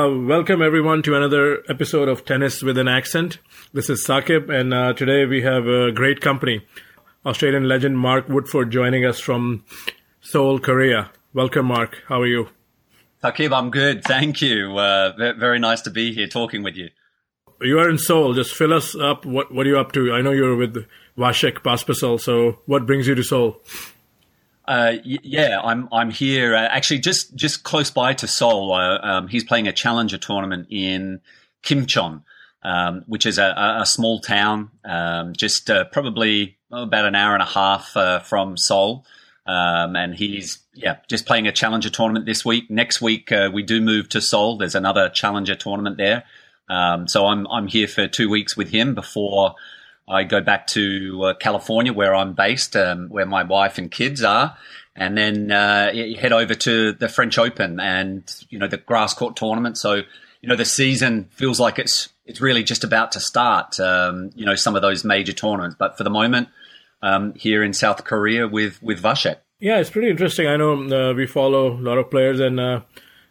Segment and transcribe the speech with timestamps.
[0.00, 3.36] Uh, welcome everyone to another episode of Tennis with an Accent.
[3.74, 6.64] This is Sakib, and uh, today we have a great company.
[7.26, 9.62] Australian legend Mark Woodforde joining us from
[10.22, 11.10] Seoul, Korea.
[11.34, 12.02] Welcome, Mark.
[12.08, 12.48] How are you?
[13.22, 14.02] Sakib, I'm good.
[14.02, 14.78] Thank you.
[14.78, 16.88] Uh, very nice to be here talking with you.
[17.60, 18.32] You are in Seoul.
[18.32, 19.26] Just fill us up.
[19.26, 20.14] What What are you up to?
[20.14, 20.86] I know you're with
[21.18, 22.18] Vasek Pospisil.
[22.18, 23.60] So, what brings you to Seoul?
[24.70, 28.72] Uh, yeah, I'm I'm here uh, actually just just close by to Seoul.
[28.72, 31.20] Uh, um, he's playing a challenger tournament in
[31.64, 32.22] Kimcheon,
[32.62, 37.42] um, which is a, a small town, um, just uh, probably about an hour and
[37.42, 39.04] a half uh, from Seoul.
[39.44, 42.70] Um, and he's yeah just playing a challenger tournament this week.
[42.70, 44.56] Next week we do move to Seoul.
[44.56, 46.22] There's another challenger tournament there.
[46.68, 49.56] Um, so I'm I'm here for two weeks with him before
[50.10, 54.24] I go back to uh, California, where I'm based, um, where my wife and kids
[54.24, 54.56] are,
[54.96, 59.36] and then uh, head over to the French Open and you know the grass court
[59.36, 59.78] tournament.
[59.78, 63.78] So you know the season feels like it's it's really just about to start.
[63.78, 66.48] Um, you know some of those major tournaments, but for the moment,
[67.02, 69.36] um, here in South Korea with with Vasek.
[69.60, 70.48] Yeah, it's pretty interesting.
[70.48, 72.80] I know uh, we follow a lot of players and uh,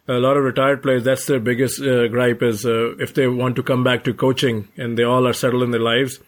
[0.08, 1.04] a lot of retired players.
[1.04, 4.68] That's their biggest uh, gripe is uh, if they want to come back to coaching
[4.76, 6.20] and they all are settled in their lives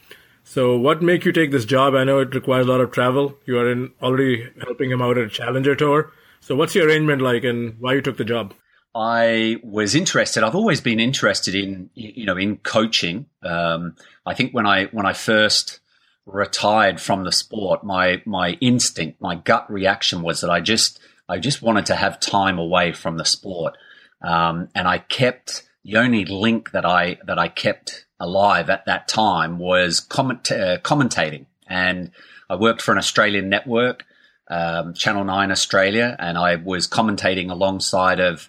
[0.45, 1.95] so, what make you take this job?
[1.95, 3.39] I know it requires a lot of travel.
[3.47, 6.12] You are in already helping him out at a Challenger Tour.
[6.41, 8.55] So, what's your arrangement like, and why you took the job?
[8.95, 10.43] I was interested.
[10.43, 13.27] I've always been interested in you know in coaching.
[13.43, 15.81] Um, I think when I when I first
[16.27, 20.98] retired from the sport, my my instinct, my gut reaction was that I just
[21.29, 23.79] I just wanted to have time away from the sport,
[24.20, 29.09] um, and I kept the only link that I that I kept alive at that
[29.09, 31.47] time was comment, uh, commentating.
[31.67, 32.12] And
[32.48, 34.05] I worked for an Australian network,
[34.48, 38.48] um, Channel 9 Australia, and I was commentating alongside of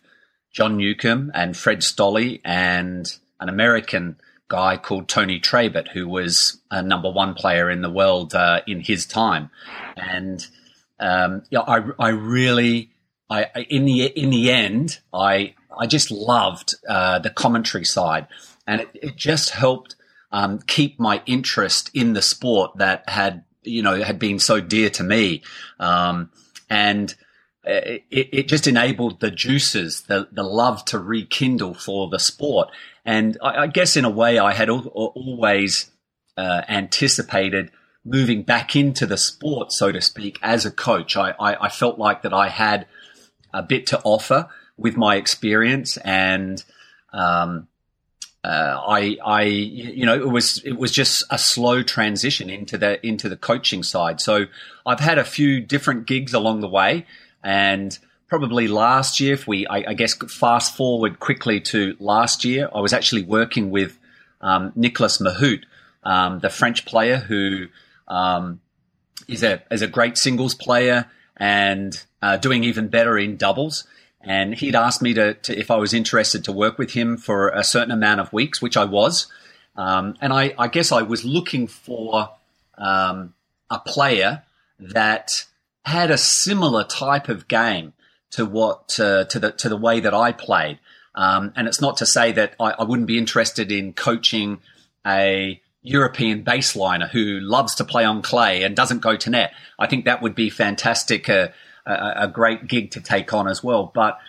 [0.52, 3.08] John Newcombe and Fred Stolle and
[3.40, 8.36] an American guy called Tony Trabert, who was a number one player in the world
[8.36, 9.50] uh, in his time.
[9.98, 10.46] And
[11.00, 12.92] um, yeah, I, I really,
[13.30, 18.28] I, in the in the end, I I just loved uh, the commentary side
[18.68, 19.96] and it, it just helped
[20.32, 24.90] um, keep my interest in the sport that had you know had been so dear
[24.92, 25.42] to me,
[25.80, 26.30] um,
[26.70, 27.16] and
[27.66, 32.70] it, it, just enabled the juices, the the love to rekindle for the sport.
[33.06, 35.92] And I, I guess in a way, I had al- always
[36.38, 37.72] uh, anticipated
[38.06, 41.16] moving back into the sport, so to speak, as a coach.
[41.16, 42.86] I, I, I felt like that I had
[43.54, 46.64] a bit to offer with my experience and
[47.14, 47.68] um,
[48.44, 53.06] uh, I, I, you know, it was it was just a slow transition into the
[53.06, 54.20] into the coaching side.
[54.20, 54.46] So
[54.86, 57.06] I've had a few different gigs along the way,
[57.42, 62.68] and probably last year, if we, I, I guess, fast forward quickly to last year,
[62.74, 63.98] I was actually working with
[64.42, 65.64] um, Nicolas Mahut,
[66.04, 67.68] um, the French player who
[68.08, 68.60] um,
[69.28, 71.06] is a is a great singles player
[71.38, 73.86] and uh, doing even better in doubles
[74.24, 77.50] and he'd asked me to, to, if I was interested to work with him for
[77.50, 79.28] a certain amount of weeks, which I was.
[79.76, 82.30] Um, and I, I, guess I was looking for
[82.78, 83.34] um,
[83.70, 84.44] a player
[84.80, 85.46] that
[85.84, 87.94] had a similar type of game
[88.32, 90.80] to what uh, to the to the way that I played.
[91.16, 94.62] Um, and it's not to say that I, I, wouldn't be interested in coaching
[95.06, 99.54] a European baseliner who loves to play on clay and doesn't go to net.
[99.78, 101.30] I think that would be fantastic.
[101.30, 101.50] Uh,
[101.86, 103.92] a, great gig to take on as well.
[103.94, 104.20] But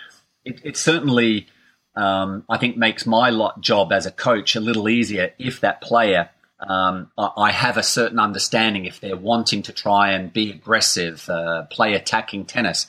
[0.44, 1.46] it, it certainly,
[1.94, 5.80] um, I think, makes my lot job as a coach a little easier if that
[5.80, 6.30] player.
[6.60, 11.64] Um, I have a certain understanding if they're wanting to try and be aggressive, uh,
[11.64, 12.86] play attacking tennis,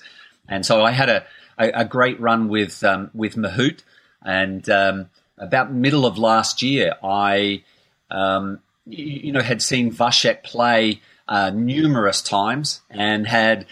[0.47, 1.25] and so I had a,
[1.57, 3.81] a, a great run with um, with Mahut,
[4.23, 7.63] and um, about middle of last year, I
[8.09, 13.65] um, you know had seen Vasek play uh, numerous times and had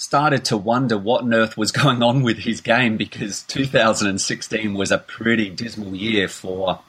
[0.00, 4.90] started to wonder what on earth was going on with his game because 2016 was
[4.90, 6.80] a pretty dismal year for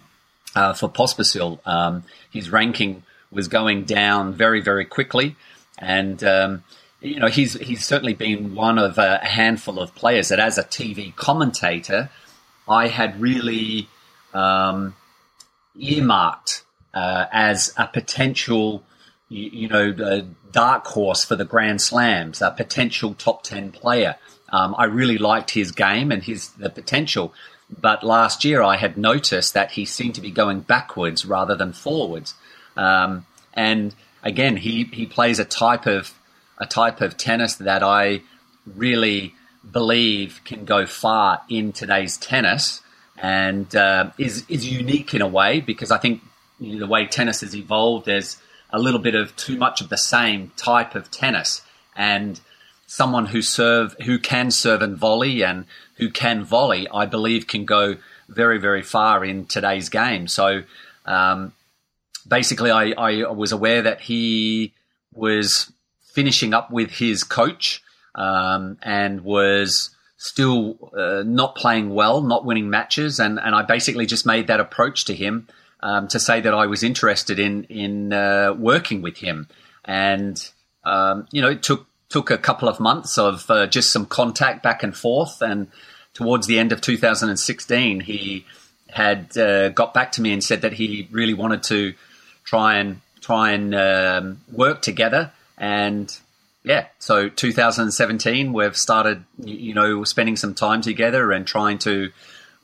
[0.56, 1.60] uh, for Pospisil.
[1.66, 5.36] Um, his ranking was going down very very quickly,
[5.78, 6.64] and um,
[7.02, 10.64] you know he's he's certainly been one of a handful of players that, as a
[10.64, 12.10] TV commentator,
[12.68, 13.90] I had really
[14.34, 14.96] um,
[15.78, 16.64] earmarked
[16.94, 18.84] uh, as a potential
[19.32, 24.18] you, you know, the dark horse for the Grand Slams, a potential top 10 player.
[24.50, 27.34] Um, I really liked his game and his the potential.
[27.80, 31.72] But last year I had noticed that he seemed to be going backwards rather than
[31.72, 32.36] forwards.
[32.76, 36.14] Um, and again, he, he plays a type of
[36.58, 38.22] a type of tennis that I
[38.66, 39.34] really
[39.72, 42.82] believe can go far in today's tennis.
[43.18, 46.22] and uh, is is unique in a way because I think
[46.60, 48.38] you know, the way tennis has evolved, there's
[48.72, 51.62] a little bit of too much of the same type of tennis,
[51.96, 52.40] and
[52.88, 55.66] someone who serve who can serve and volley and
[55.96, 57.98] who can volley, I believe, can go
[58.28, 60.28] very very far in today's game.
[60.28, 60.64] So.
[61.06, 61.54] Um,
[62.28, 64.74] basically, I, I was aware that he
[65.14, 65.72] was
[66.02, 67.82] finishing up with his coach
[68.16, 74.06] um, and was still uh, not playing well, not winning matches, and and I basically
[74.06, 75.48] just made that approach to him
[75.84, 79.48] um, to say that I was interested in in uh, working with him,
[79.86, 80.50] and
[80.84, 84.64] um, you know it took took a couple of months of uh, just some contact
[84.64, 85.68] back and forth, and
[86.14, 88.46] towards the end of 2016, he
[88.90, 91.94] had uh, got back to me and said that he really wanted to
[92.44, 95.32] try and try and um, work together.
[95.58, 96.16] And
[96.64, 102.12] yeah, so 2017, we've started, you know, spending some time together and trying to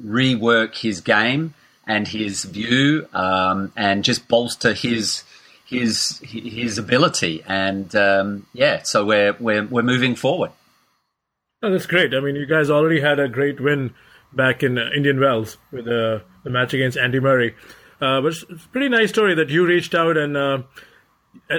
[0.04, 1.54] rework his game
[1.88, 5.24] and his view, um, and just bolster his
[5.66, 7.44] his his ability.
[7.48, 10.52] And um, yeah, so we're we're we're moving forward.
[11.64, 12.14] Oh, that's great.
[12.14, 13.96] I mean, you guys already had a great win
[14.34, 17.56] back in uh, Indian Wells with uh, the match against Andy Murray.
[18.00, 20.60] Uh, but it's a pretty nice story that you reached out and uh,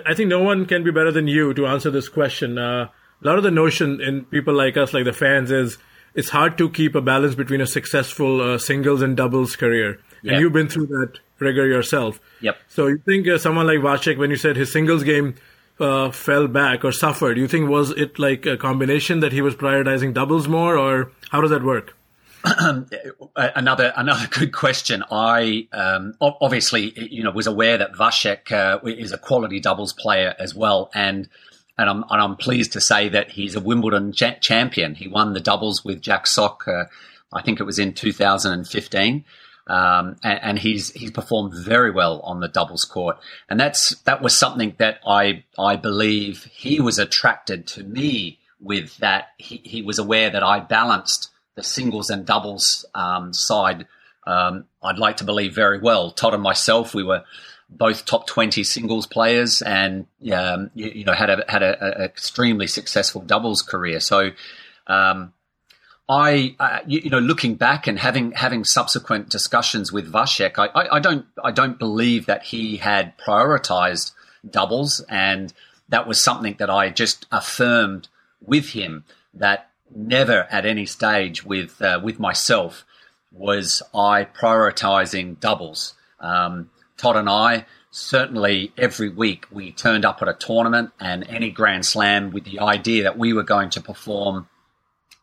[0.06, 2.58] I think no one can be better than you to answer this question.
[2.58, 2.88] Uh,
[3.22, 5.78] a lot of the notion in people like us, like the fans, is
[6.14, 10.00] it's hard to keep a balance between a successful uh, singles and doubles career.
[10.22, 10.32] Yep.
[10.32, 12.20] And you've been through that rigor yourself.
[12.40, 12.56] Yep.
[12.68, 15.36] So you think uh, someone like Vasek, when you said his singles game
[15.80, 19.54] uh, fell back or suffered, you think was it like a combination that he was
[19.54, 21.94] prioritizing doubles more, or how does that work?
[23.36, 25.04] another another good question.
[25.10, 30.34] I um, obviously you know was aware that Vasek uh, is a quality doubles player
[30.38, 31.28] as well, and
[31.76, 34.94] and I'm and I'm pleased to say that he's a Wimbledon champion.
[34.94, 36.66] He won the doubles with Jack Sock.
[36.66, 36.84] Uh,
[37.32, 39.24] I think it was in 2015.
[39.68, 43.18] Um, and, and, he's he's performed very well on the doubles court,
[43.50, 48.96] and that's that was something that I I believe he was attracted to me with.
[48.96, 53.86] That he, he was aware that I balanced the singles and doubles um, side,
[54.26, 56.12] um, I'd like to believe very well.
[56.12, 57.24] Todd and myself, we were
[57.68, 62.04] both top 20 singles players and um, you, you, know had a had a, a,
[62.04, 64.30] extremely successful doubles career so
[64.86, 65.34] um,
[66.08, 70.66] I uh, you, you, know looking back and having having subsequent discussions with Vasek I,
[70.68, 74.12] I, I, don't I don't believe that he had prioritized
[74.48, 75.52] doubles and
[75.88, 78.08] that was something that I just affirmed
[78.40, 82.84] with him that never at any stage with uh, with myself
[83.30, 85.94] was I prioritizing doubles.
[86.20, 91.50] Um, Todd and I certainly every week we turned up at a tournament and any
[91.50, 94.48] Grand Slam with the idea that we were going to perform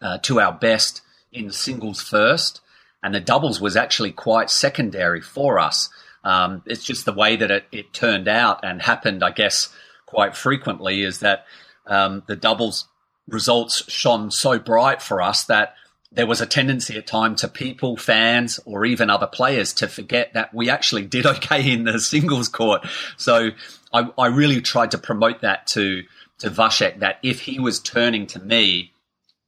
[0.02, 1.02] uh, to our best
[1.32, 2.62] in singles first,
[3.04, 5.90] and the doubles was actually quite secondary for us.
[6.24, 9.70] Um, it's just the way that it, it, turned out and happened, I guess,
[10.08, 11.46] quite frequently is that
[11.86, 12.88] um, the doubles
[13.28, 15.76] results shone so bright for us that
[16.12, 20.34] there was a tendency at times to people, fans, or even other players to forget
[20.34, 22.88] that we actually did okay in the singles court.
[23.18, 23.52] So
[23.94, 26.04] I, I really tried to promote that to
[26.40, 28.92] to Vasek that if he was turning to me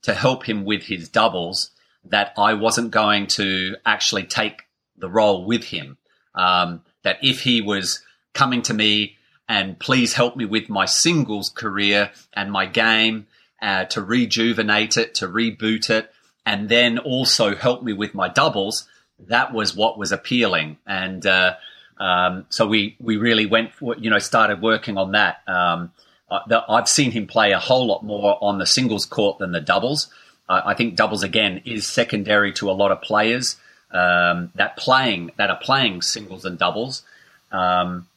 [0.03, 1.71] to help him with his doubles,
[2.05, 4.63] that I wasn't going to actually take
[4.97, 5.97] the role with him.
[6.35, 9.17] Um, that if he was coming to me
[9.49, 13.27] and please help me with my singles career and my game
[13.61, 16.11] uh, to rejuvenate it, to reboot it,
[16.45, 18.87] and then also help me with my doubles.
[19.19, 21.55] That was what was appealing, and uh,
[21.97, 25.41] um, so we we really went, you know, started working on that.
[25.47, 25.91] Um,
[26.29, 30.09] I've seen him play a whole lot more on the singles court than the doubles.
[30.49, 33.57] I think doubles again is secondary to a lot of players
[33.91, 37.03] um, that playing that are playing singles and doubles.
[37.51, 38.07] Um,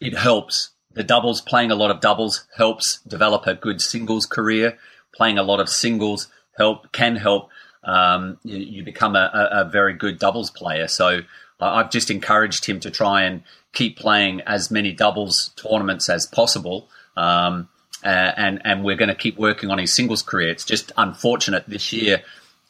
[0.00, 4.78] it helps the doubles, playing a lot of doubles helps develop a good singles career.
[5.14, 7.50] Playing a lot of singles help can help
[7.84, 10.88] um, you, you, become a, a, very good doubles player.
[10.88, 11.20] So
[11.60, 13.42] I've just encouraged him to try and
[13.72, 16.88] keep playing as many doubles tournaments as possible.
[17.16, 17.68] Um,
[18.04, 20.50] uh, and and we're going to keep working on his singles career.
[20.50, 22.22] It's just unfortunate this year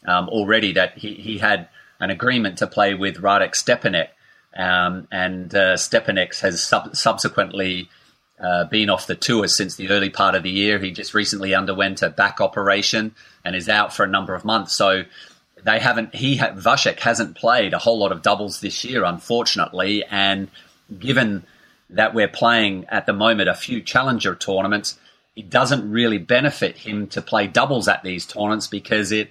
[0.06, 1.68] um, already that he, he had
[2.00, 4.08] an agreement to play with Radek Stepanek,
[4.56, 7.88] um, and uh, Stepanek has sub- subsequently
[8.38, 10.78] uh, been off the tour since the early part of the year.
[10.78, 14.74] He just recently underwent a back operation and is out for a number of months.
[14.74, 15.04] So
[15.64, 16.14] they haven't.
[16.14, 20.04] He ha- Vasek hasn't played a whole lot of doubles this year, unfortunately.
[20.04, 20.48] And
[20.98, 21.44] given
[21.90, 24.98] that we're playing at the moment a few challenger tournaments,
[25.36, 29.30] it doesn't really benefit him to play doubles at these tournaments because it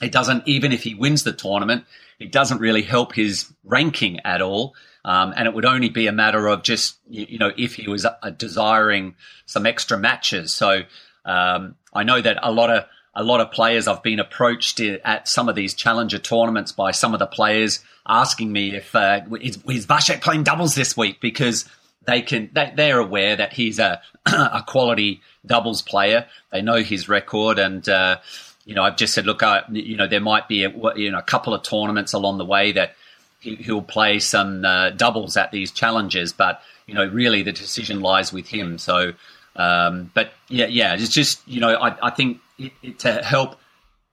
[0.00, 1.84] it doesn't, even if he wins the tournament,
[2.18, 4.74] it doesn't really help his ranking at all.
[5.04, 8.04] Um, and it would only be a matter of just, you, know, if he was
[8.04, 10.54] uh, desiring some extra matches.
[10.54, 10.82] So
[11.24, 12.84] um, I know that a lot of
[13.14, 17.12] a lot of players I've been approached at some of these challenger tournaments by some
[17.12, 21.68] of the players asking me if uh, is, is Vasek playing doubles this week because
[22.04, 26.26] they can they, they're aware that he's a a quality doubles player.
[26.50, 27.88] They know his record and.
[27.88, 28.18] Uh,
[28.64, 31.18] you know, I've just said, look, uh, you know, there might be a, you know
[31.18, 32.94] a couple of tournaments along the way that
[33.40, 38.00] he, will play some uh, doubles at these challenges, but you know, really the decision
[38.00, 38.78] lies with him.
[38.78, 39.14] So,
[39.56, 43.58] um, but yeah, yeah, it's just you know, I, I think it, it, to help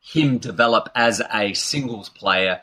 [0.02, 2.62] him develop as a singles player,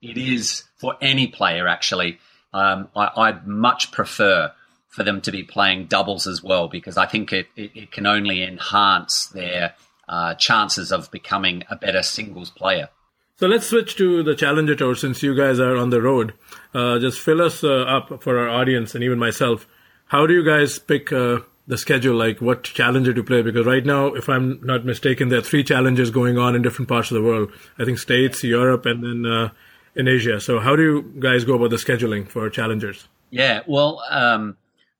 [0.00, 2.18] it is for any player actually.
[2.54, 4.52] Um, I, would much prefer
[4.96, 8.06] for them to be playing doubles as well because I think it, it, it can
[8.06, 9.74] only enhance their
[10.08, 12.88] uh, chances of becoming a better singles player.
[13.36, 16.32] So let's switch to the Challenger Tour since you guys are on the road.
[16.72, 19.66] Uh, just fill us uh, up for our audience and even myself.
[20.06, 23.42] How do you guys pick uh, the schedule, like what challenger to play?
[23.42, 26.88] Because right now, if I'm not mistaken, there are three challenges going on in different
[26.88, 27.52] parts of the world.
[27.78, 29.50] I think States, Europe, and then uh,
[29.94, 30.40] in Asia.
[30.40, 33.08] So how do you guys go about the scheduling for challengers?
[33.28, 34.56] Yeah, well, um,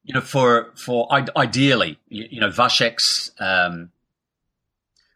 [0.07, 3.91] you know, for for ideally, you, know, Vasek's um,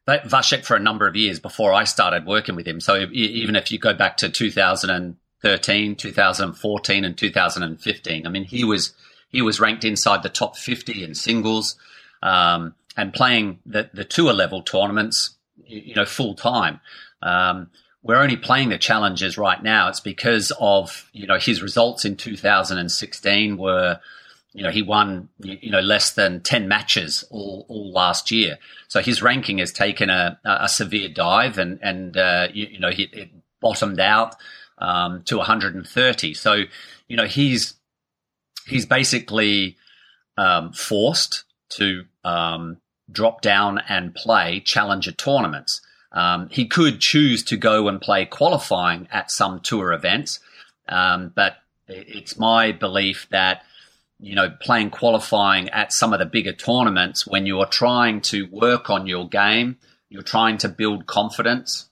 [0.09, 2.81] Vasek for a number of years before I started working with him.
[2.81, 8.93] So even if you go back to 2013, 2014, and 2015, I mean, he was
[9.29, 11.77] he was ranked inside the top 50 in singles
[12.21, 16.81] um, and playing the, the tour level tournaments, you know, full time.
[17.23, 17.71] Um,
[18.03, 19.89] we're only playing the challenges right now.
[19.89, 24.01] It's because of you know his results in 2016 were
[24.53, 28.59] you know, he won, you know, less than 10 matches all, all last year.
[28.89, 32.91] So his ranking has taken a, a severe dive and, and, uh, you, you, know,
[32.91, 33.31] he, it
[33.61, 34.35] bottomed out,
[34.79, 36.35] um, to 130.
[36.35, 36.65] So,
[37.07, 37.75] you know, he's,
[38.67, 39.77] he's basically,
[40.37, 42.79] um, forced to, um,
[43.13, 45.81] drop down and play challenger tournaments.
[46.13, 50.41] Um, he could choose to go and play qualifying at some tour events.
[50.89, 53.63] Um, but it's my belief that,
[54.21, 58.91] you know, playing qualifying at some of the bigger tournaments when you're trying to work
[58.91, 61.89] on your game, you're trying to build confidence.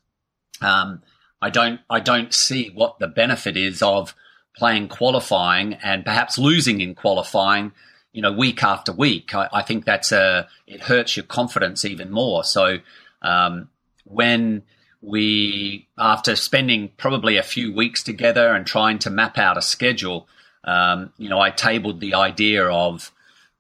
[0.61, 1.03] Um,
[1.41, 4.15] I don't, I don't see what the benefit is of
[4.57, 7.73] playing qualifying and perhaps losing in qualifying,
[8.13, 9.35] you know, week after week.
[9.35, 12.45] I, I think that's a, it hurts your confidence even more.
[12.45, 12.79] So,
[13.23, 13.71] um,
[14.05, 14.63] when
[15.01, 20.29] we, after spending probably a few weeks together and trying to map out a schedule,
[20.69, 23.11] um, you know, I tabled the idea of,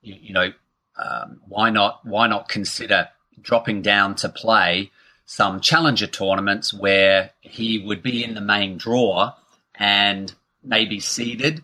[0.03, 0.53] you, you know,
[0.97, 3.09] um, why not why not consider
[3.41, 4.91] dropping down to play
[5.25, 9.33] some challenger tournaments where he would be in the main draw
[9.75, 11.62] and maybe seeded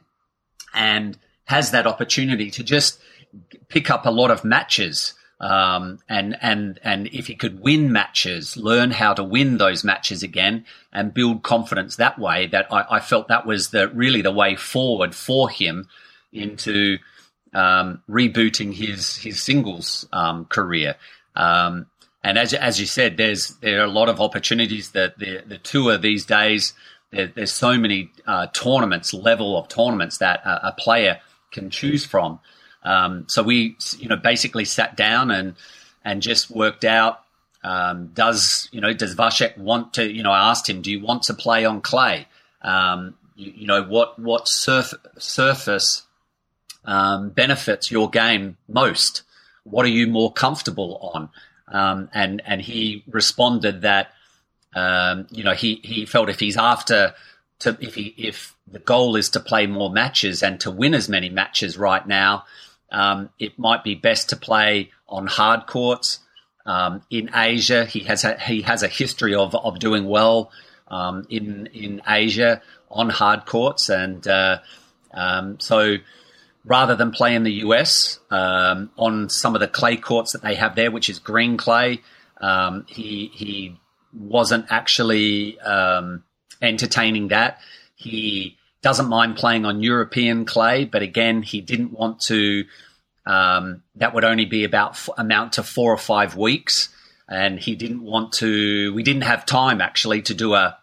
[0.73, 3.01] and has that opportunity to just
[3.69, 8.57] pick up a lot of matches um, and and and if he could win matches,
[8.57, 13.01] learn how to win those matches again, and build confidence that way, that I, I
[13.01, 15.87] felt that was the really the way forward for him
[16.33, 16.97] into
[17.53, 20.97] um, rebooting his his singles um, career.
[21.37, 21.89] Um,
[22.23, 25.59] and as as you said, there's there are a lot of opportunities that the the
[25.59, 26.73] tour these days.
[27.11, 31.21] There, there's so many uh, tournaments, level of tournaments that a, a player
[31.53, 32.41] can choose from.
[32.85, 35.55] Um, so we, you know, basically sat down and
[36.05, 37.21] and just worked out.
[37.63, 40.11] Um, does you know does Vasek want to?
[40.11, 42.27] You know, I asked him, do you want to play on clay?
[42.61, 46.03] Um, you, you, know, what what surf, surface
[46.85, 49.23] um, benefits your game most?
[49.65, 51.31] What are you more comfortable on?
[51.69, 54.13] Um, and and he responded that
[54.75, 57.15] um, you know he he felt if he's after
[57.61, 61.09] to if he if the goal is to play more matches and to win as
[61.09, 62.45] many matches right now,
[62.95, 66.21] um, it might be best to play on hard courts.
[66.65, 70.51] Um, in Asia, he has a, he has a history of, of doing well
[70.89, 74.61] um, in in Asia on hard courts, and uh,
[75.13, 75.97] um, so
[76.65, 80.55] rather than play in the US um, on some of the clay courts that they
[80.55, 82.01] have there, which is green clay,
[82.41, 83.77] um, he he
[84.13, 85.59] wasn't actually
[86.63, 87.59] entertaining that.
[87.97, 92.67] He doesn't mind playing on European clay, but again, he didn't want to.
[93.27, 96.91] Um, that would only be about amount to four or five weeks,
[97.27, 98.93] and he didn't want to.
[98.93, 100.77] We didn't have time actually to do a,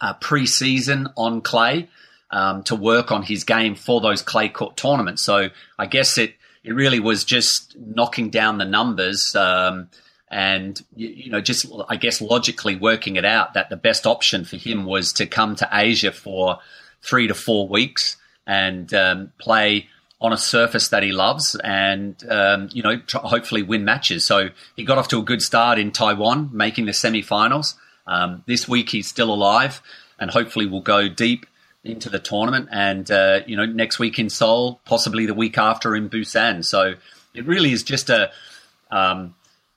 [0.00, 1.88] a pre-season on clay
[2.30, 5.24] um, to work on his game for those clay court tournaments.
[5.24, 9.34] So I guess it it really was just knocking down the numbers.
[9.34, 9.90] Um,
[10.30, 14.56] and you, know, just I guess logically working it out that the best option for
[14.56, 16.60] him was to come to Asia for
[17.04, 19.88] three to four weeks and um, play
[20.20, 24.26] on a surface that he loves and um, you know hopefully win matches.
[24.26, 27.74] So he got off to a good start in Taiwan, making the semi-finals.
[28.06, 29.82] Um, this week he's still alive,
[30.18, 31.46] and hopefully will go deep
[31.82, 32.68] into the tournament.
[32.72, 36.64] And uh, you know next week in Seoul, possibly the week after in Busan.
[36.64, 36.94] So
[37.34, 38.30] it really is just a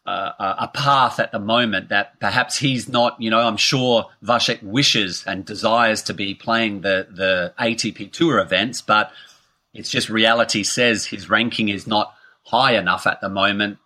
[0.08, 4.64] um, a path at the moment that perhaps he's not, you know, I'm sure Vasek
[4.64, 9.12] wishes and desires to be playing the, the ATP Tour events, but
[9.74, 13.80] it's just reality says his ranking is not high enough at the moment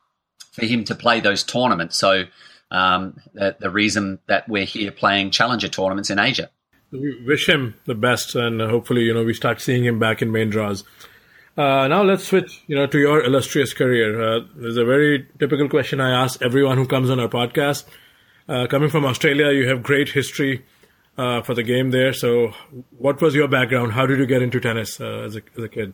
[0.52, 1.98] for him to play those tournaments.
[1.98, 2.26] So
[2.70, 6.50] um, the, the reason that we're here playing challenger tournaments in Asia.
[6.92, 10.32] We wish him the best, and hopefully, you know, we start seeing him back in
[10.32, 10.84] main draws.
[11.58, 14.22] Uh, now let's switch, you know, to your illustrious career.
[14.22, 17.84] Uh, there's a very typical question I ask everyone who comes on our podcast.
[18.48, 20.66] Uh, coming from Australia, you have great history
[21.18, 22.14] uh, for the game there.
[22.14, 22.54] So,
[22.98, 23.92] what was your background?
[23.94, 25.94] How did you get into tennis uh, as a, as, a, kid?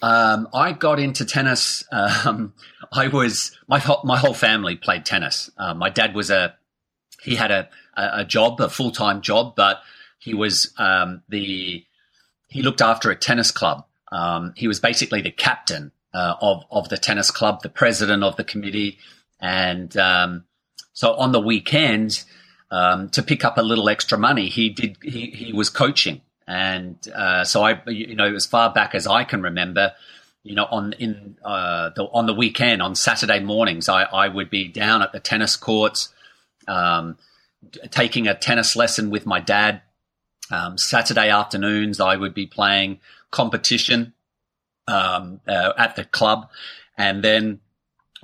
[0.00, 1.84] Um, I got into tennis.
[1.92, 2.54] Um,
[2.92, 5.50] I was my my whole family played tennis.
[5.58, 6.54] Uh, my dad was a
[7.22, 9.80] he had a a job, a full time job, but
[10.18, 11.84] he was um, the
[12.48, 13.86] he looked after a tennis club.
[14.14, 18.36] Um, he was basically the captain uh, of of the tennis club, the president of
[18.36, 18.98] the committee,
[19.40, 20.44] and um,
[20.92, 22.24] so on the weekends
[22.70, 24.96] um, to pick up a little extra money, he did.
[25.02, 29.24] He, he was coaching, and uh, so I, you know, as far back as I
[29.24, 29.92] can remember,
[30.44, 34.48] you know, on in uh, the, on the weekend, on Saturday mornings, I, I would
[34.48, 36.10] be down at the tennis courts,
[36.68, 37.18] um,
[37.90, 39.82] taking a tennis lesson with my dad.
[40.50, 43.00] Um, Saturday afternoons, I would be playing
[43.34, 44.14] competition
[44.86, 46.48] um, uh, at the club,
[46.96, 47.60] and then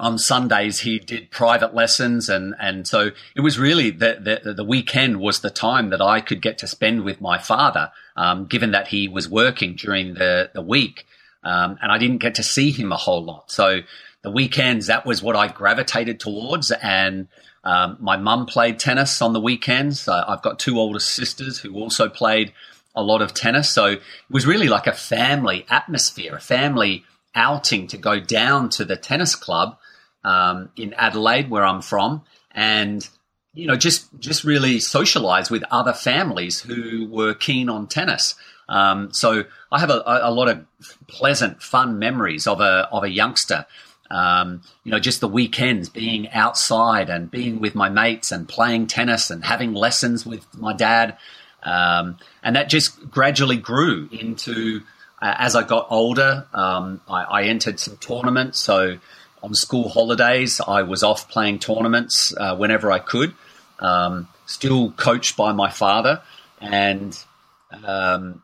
[0.00, 4.64] on Sundays he did private lessons and and so it was really the the, the
[4.64, 8.70] weekend was the time that I could get to spend with my father um, given
[8.70, 11.06] that he was working during the the week.
[11.42, 13.50] Um, and I didn't get to see him a whole lot.
[13.50, 13.80] So
[14.22, 16.70] the weekends that was what I gravitated towards.
[16.70, 17.28] And
[17.64, 20.08] um, my mum played tennis on the weekends.
[20.08, 22.52] Uh, I've got two older sisters who also played
[22.94, 24.00] a lot of tennis so it
[24.30, 29.34] was really like a family atmosphere a family outing to go down to the tennis
[29.34, 29.76] club
[30.24, 32.22] um, in Adelaide, where I'm from,
[32.52, 33.06] and
[33.52, 38.34] you know, just just really socialize with other families who were keen on tennis.
[38.68, 40.64] Um, so I have a, a, lot of
[41.08, 43.66] pleasant, fun memories of a of a youngster.
[44.10, 48.88] Um, you know, just the weekends being outside and being with my mates and playing
[48.88, 51.16] tennis and having lessons with my dad,
[51.62, 54.82] um, and that just gradually grew into.
[55.22, 58.58] Uh, as I got older, um, I, I entered some tournaments.
[58.58, 58.96] So
[59.42, 63.34] on school holidays, I was off playing tournaments uh, whenever I could.
[63.78, 66.22] Um, still coached by my father,
[66.60, 67.16] and
[67.84, 68.42] um,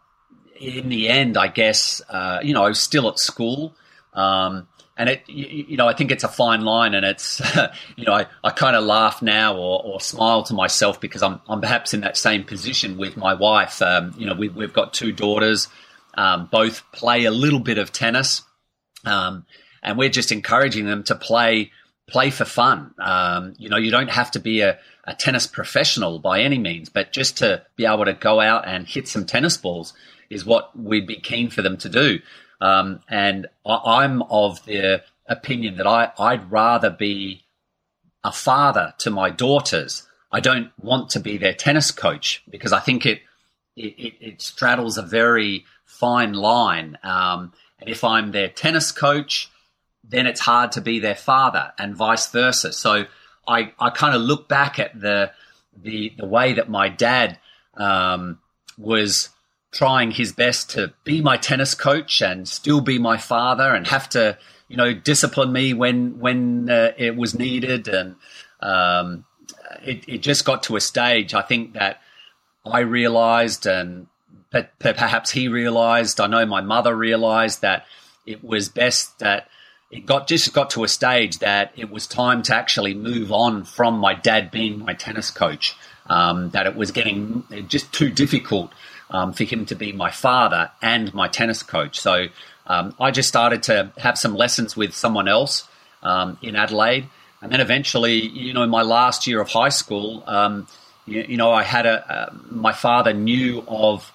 [0.59, 3.75] in the end, I guess uh, you know I was still at school.
[4.15, 7.41] Um, and it, you, you, know, I think it's a fine line, and it's,
[7.97, 11.41] you know, I, I kind of laugh now or, or smile to myself because I'm,
[11.49, 13.83] I'm perhaps in that same position with my wife.
[13.83, 15.69] Um, you know, we, we've got two daughters,
[16.15, 18.43] um, both play a little bit of tennis.
[19.05, 19.45] Um,
[19.83, 21.71] and we're just encouraging them to play
[22.09, 22.95] play for fun.
[22.99, 26.89] Um, you know, you don't have to be a, a, tennis professional by any means,
[26.89, 29.93] but just to be able to go out and hit some tennis balls
[30.31, 32.21] is what we'd be keen for them to do.
[32.61, 37.45] Um, and I, am of the opinion that I, I'd rather be
[38.25, 40.09] a father to my daughters.
[40.33, 43.21] I don't want to be their tennis coach because I think it
[43.77, 46.99] it, it straddles a very fine line.
[47.03, 49.51] Um, and if I'm their tennis coach,
[50.03, 52.73] then it's hard to be their father and vice versa.
[52.73, 53.05] So
[53.47, 55.33] I, I kind of look back at the,
[55.77, 57.39] the, the way that my dad,
[57.75, 58.39] um,
[58.79, 59.31] was
[59.77, 64.09] trying his best to be my tennis coach and still be my father and have
[64.09, 67.87] to, you know, discipline me when, when uh, it was needed.
[67.87, 68.17] And,
[68.61, 69.27] um,
[69.83, 72.01] it, it just got to a stage, I think that
[72.65, 74.07] I realized and
[74.79, 77.85] perhaps he realized, I know my mother realized that
[78.25, 79.49] it was best that
[79.91, 83.65] it got just got to a stage that it was time to actually move on
[83.65, 85.77] from my dad being my tennis coach.
[86.09, 88.73] Um, that it was getting just too difficult
[89.11, 92.01] um, for him to be my father and my tennis coach.
[92.01, 92.27] So
[92.67, 95.69] um, I just started to have some lessons with someone else
[96.03, 97.09] um, in Adelaide,
[97.41, 100.67] and then eventually, you know, my last year of high school, um,
[101.07, 104.13] you, you, know, I had a, my father knew of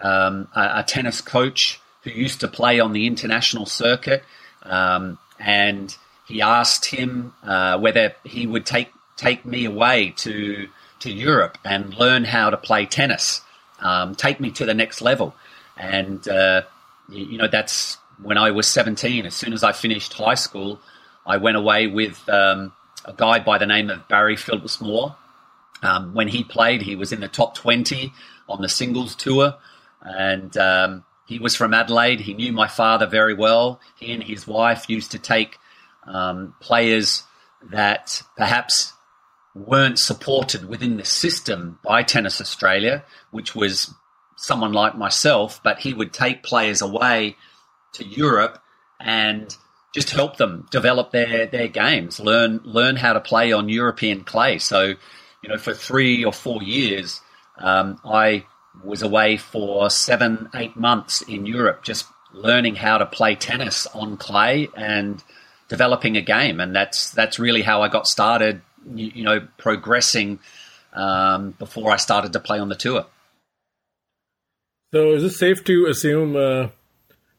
[0.00, 4.24] um, a, a tennis coach who used to play on the international circuit
[4.64, 10.68] um, and he asked him uh, whether he would take take me away to
[11.00, 13.42] to Europe and learn how to play tennis,
[13.80, 15.34] um, take me to the next level.
[15.76, 16.62] And uh,
[17.08, 19.26] you, know that's when I was 17.
[19.26, 20.80] As soon as I finished high school,
[21.26, 22.72] I went away with um,
[23.04, 25.16] a guy by the name of Barry Phillips Moore.
[25.82, 28.12] Um, when he played, he was in the top 20
[28.48, 29.56] on the singles tour,
[30.00, 32.20] and um, he was from Adelaide.
[32.20, 33.80] He knew my father very well.
[33.96, 35.58] He and his wife used to take
[36.06, 37.24] um, players
[37.70, 38.92] that perhaps
[39.54, 43.94] weren't supported within the system by Tennis Australia, which was
[44.36, 47.36] someone like myself, but he would take players away
[47.92, 48.60] to Europe
[49.00, 49.56] and
[49.94, 54.58] just help them develop their, their games, learn learn how to play on European clay.
[54.58, 54.94] So,
[55.42, 57.20] you know, for three or four years,
[57.58, 58.44] um, I
[58.82, 64.16] was away for seven, eight months in Europe, just learning how to play tennis on
[64.16, 65.22] clay and
[65.68, 66.58] developing a game.
[66.58, 68.62] And that's that's really how I got started.
[68.92, 70.40] You, you know, progressing
[70.92, 73.06] um, before I started to play on the tour.
[74.92, 76.68] So, is it safe to assume uh,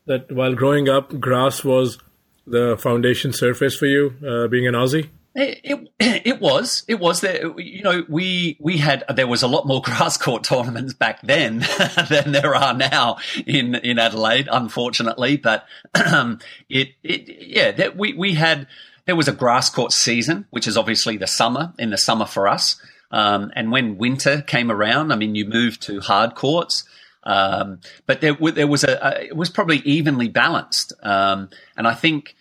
[0.08, 1.98] that while growing up, grass was
[2.46, 5.10] the foundation surface for you, uh, being an Aussie?
[5.36, 5.92] It, it,
[6.26, 9.82] it was it was there you know we we had there was a lot more
[9.84, 11.60] grass court tournaments back then
[12.10, 18.14] than there are now in in Adelaide unfortunately but um, it it yeah that we
[18.14, 18.68] we had
[19.06, 22.48] there was a grass court season which is obviously the summer in the summer for
[22.48, 26.84] us um, and when winter came around I mean you moved to hard courts
[27.24, 31.94] um, but there, there was a, a, it was probably evenly balanced um, and I
[31.94, 32.36] think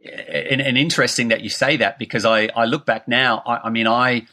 [0.00, 3.42] and, and, interesting that you say that because I, I look back now.
[3.44, 4.26] I, I, mean, I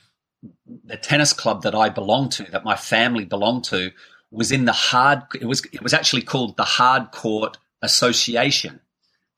[0.84, 3.92] the tennis club that I belonged to, that my family belonged to,
[4.32, 5.24] was in the hard.
[5.40, 8.80] It was it was actually called the Hard Court Association,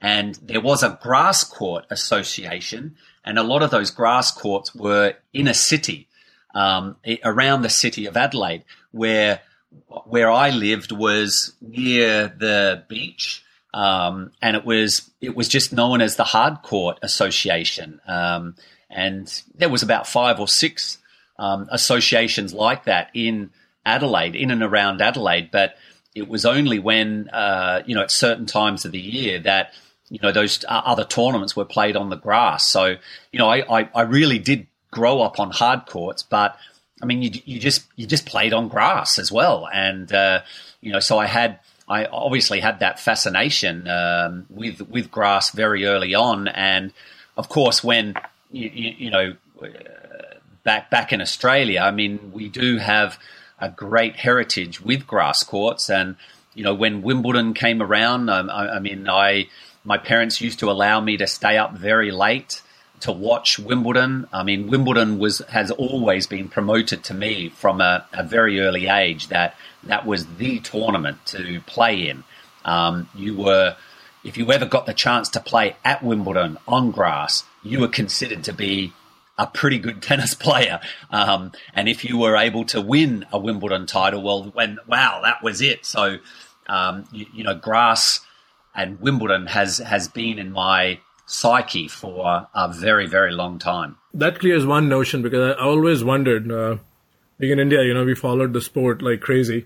[0.01, 5.15] and there was a grass court association, and a lot of those grass courts were
[5.33, 6.07] in a city,
[6.53, 9.41] um, around the city of Adelaide, where
[10.05, 13.43] where I lived was near the beach
[13.77, 18.55] um, and it was it was just known as the Hard Court Association, um,
[18.89, 20.97] and there was about five or six
[21.37, 23.51] um, associations like that in
[23.85, 25.51] Adelaide, in and around Adelaide.
[25.51, 25.75] But
[26.15, 29.73] it was only when uh, you know at certain times of the year that
[30.09, 32.67] you know those other tournaments were played on the grass.
[32.67, 32.95] So
[33.31, 36.57] you know I, I, I really did grow up on hard courts, but
[37.01, 40.41] I mean you you just you just played on grass as well, and uh,
[40.81, 45.85] you know so I had I obviously had that fascination um, with with grass very
[45.85, 46.93] early on, and
[47.37, 48.15] of course, when
[48.51, 49.35] you, you, you know
[50.63, 53.17] back back in Australia, I mean, we do have
[53.59, 56.17] a great heritage with grass courts, and
[56.53, 59.47] you know, when Wimbledon came around, um, I, I mean, I
[59.87, 62.61] my parents used to allow me to stay up very late
[62.99, 64.27] to watch Wimbledon.
[64.33, 68.87] I mean, Wimbledon was has always been promoted to me from a, a very early
[68.87, 72.25] age that that was the tournament to play in.
[72.65, 73.77] Um, you were,
[74.25, 78.43] if you ever got the chance to play at Wimbledon on grass, you were considered
[78.43, 78.91] to be
[79.37, 80.81] a pretty good tennis player.
[81.11, 85.41] Um, and if you were able to win a Wimbledon title, well, when wow, that
[85.41, 85.85] was it.
[85.85, 86.17] So,
[86.67, 88.19] um, you, you, know, grass
[88.77, 93.97] and Wimbledon has has been in my psyche for a very very long time.
[94.13, 96.49] That clears one notion because I always wondered.
[96.49, 96.77] Uh,
[97.39, 99.65] being in India, you know, we followed the sport like crazy.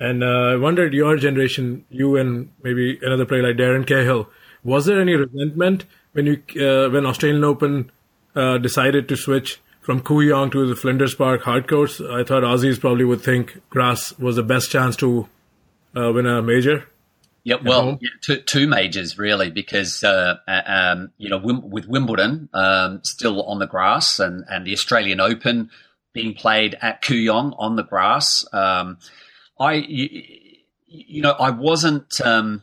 [0.00, 4.30] And uh, I wondered, your generation, you and maybe another player like Darren Cahill,
[4.62, 7.90] was there any resentment when you uh, when Australian Open
[8.34, 12.00] uh, decided to switch from Kooyong to the Flinders Park hard courts?
[12.00, 15.28] I thought Aussies probably would think grass was the best chance to
[15.96, 16.86] uh, win a major.
[17.44, 22.48] Yeah, well, yeah, two, two, majors really, because uh, uh, um, you know with Wimbledon
[22.52, 25.70] um, still on the grass and, and the Australian Open
[26.12, 28.44] being played at Kooyong on the grass.
[28.52, 28.98] Um,
[29.58, 30.22] I, you,
[30.86, 32.62] you, know, I wasn't, um,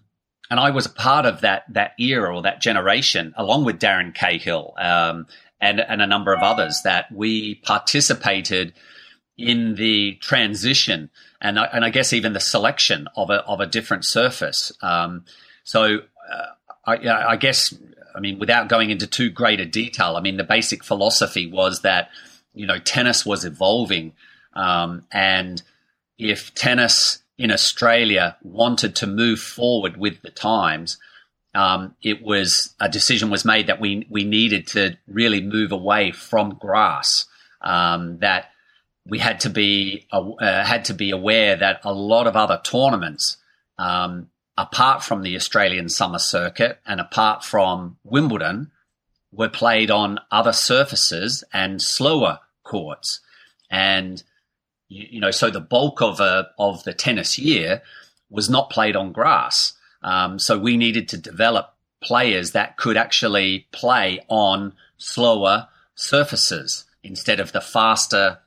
[0.49, 4.13] and I was a part of that that era or that generation, along with Darren
[4.13, 5.25] Cahill um,
[5.59, 8.73] and and a number of others, that we participated
[9.37, 11.09] in the transition
[11.41, 14.71] and I, and I guess even the selection of a of a different surface.
[14.81, 15.25] Um,
[15.63, 15.99] so
[16.31, 16.45] uh,
[16.85, 17.73] I, I guess
[18.15, 21.81] I mean without going into too great a detail, I mean the basic philosophy was
[21.81, 22.09] that
[22.53, 24.13] you know tennis was evolving
[24.53, 25.61] um, and
[26.17, 30.97] if tennis in Australia wanted to move forward with the times,
[31.53, 36.11] um, it was a decision was made that we we needed to really move away
[36.11, 37.25] from grass.
[37.61, 38.51] Um, that
[39.07, 43.37] we had to be uh, had to be aware that a lot of other tournaments,
[43.77, 48.71] um, apart from the Australian Summer Circuit and apart from Wimbledon,
[49.31, 53.19] were played on other surfaces and slower courts.
[53.69, 54.23] And,
[54.87, 57.81] you, you know, so the bulk of, a, of the tennis year
[58.29, 59.73] was not played on grass.
[60.01, 67.39] Um, so we needed to develop players that could actually play on slower surfaces instead
[67.39, 68.39] of the faster,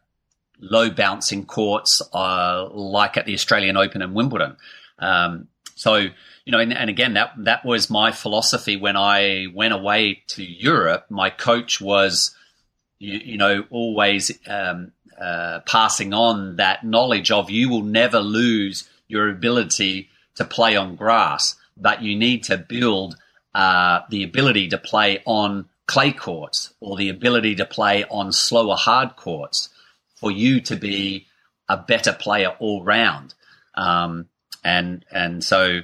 [0.60, 4.56] low bouncing courts uh, like at the Australian Open and Wimbledon.
[4.98, 9.74] Um, so, you know, and, and, again, that that was my philosophy when I went
[9.74, 11.06] away to Europe.
[11.08, 12.34] My coach was,
[12.98, 18.88] you, you know, always um, uh, passing on that knowledge of you will never lose
[19.06, 23.16] your ability to play on grass, but you need to build
[23.54, 28.76] uh, the ability to play on clay courts or the ability to play on slower
[28.76, 29.70] hard courts
[30.20, 31.26] for you to be
[31.68, 33.35] a better player all round.
[33.74, 34.28] Um,
[34.64, 35.81] and and so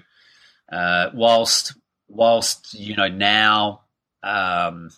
[0.70, 1.74] uh, whilst
[2.08, 3.82] whilst you know now
[4.22, 4.90] um,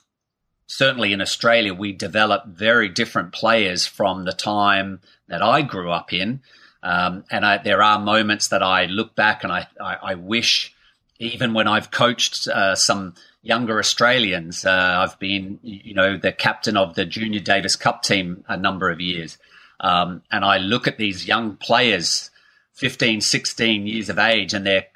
[0.66, 6.12] certainly in Australia we develop very different players from the time that I grew up
[6.12, 6.40] in.
[6.82, 10.72] Um, and I, there are moments that I look back and I, I, I wish,
[11.18, 13.14] even when I've coached uh, some
[13.46, 18.44] younger Australians, uh, I've been, you know, the captain of the Junior Davis Cup team
[18.48, 19.38] a number of years.
[19.78, 22.30] Um, and I look at these young players,
[22.72, 24.86] 15, 16 years of age, and they're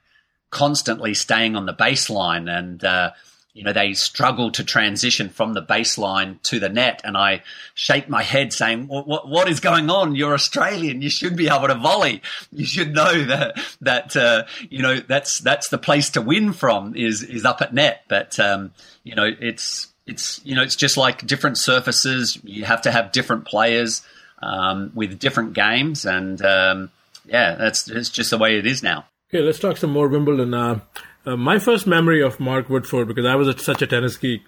[0.50, 3.12] constantly staying on the baseline and, uh,
[3.52, 7.00] you know, they struggle to transition from the baseline to the net.
[7.04, 7.42] And I
[7.74, 10.14] shake my head saying, what, what is going on?
[10.14, 11.02] You're Australian.
[11.02, 12.22] You should be able to volley.
[12.52, 16.94] You should know that, that, uh, you know, that's, that's the place to win from
[16.94, 18.04] is, is up at net.
[18.08, 22.38] But, um, you know, it's, it's, you know, it's just like different surfaces.
[22.44, 24.02] You have to have different players,
[24.40, 26.06] um, with different games.
[26.06, 26.90] And, um,
[27.26, 29.06] yeah, that's, that's just the way it is now.
[29.28, 30.54] Okay, let's talk some more Wimbledon.
[30.54, 30.80] Uh,
[31.26, 34.42] uh, my first memory of Mark Woodforde, because I was a, such a tennis geek,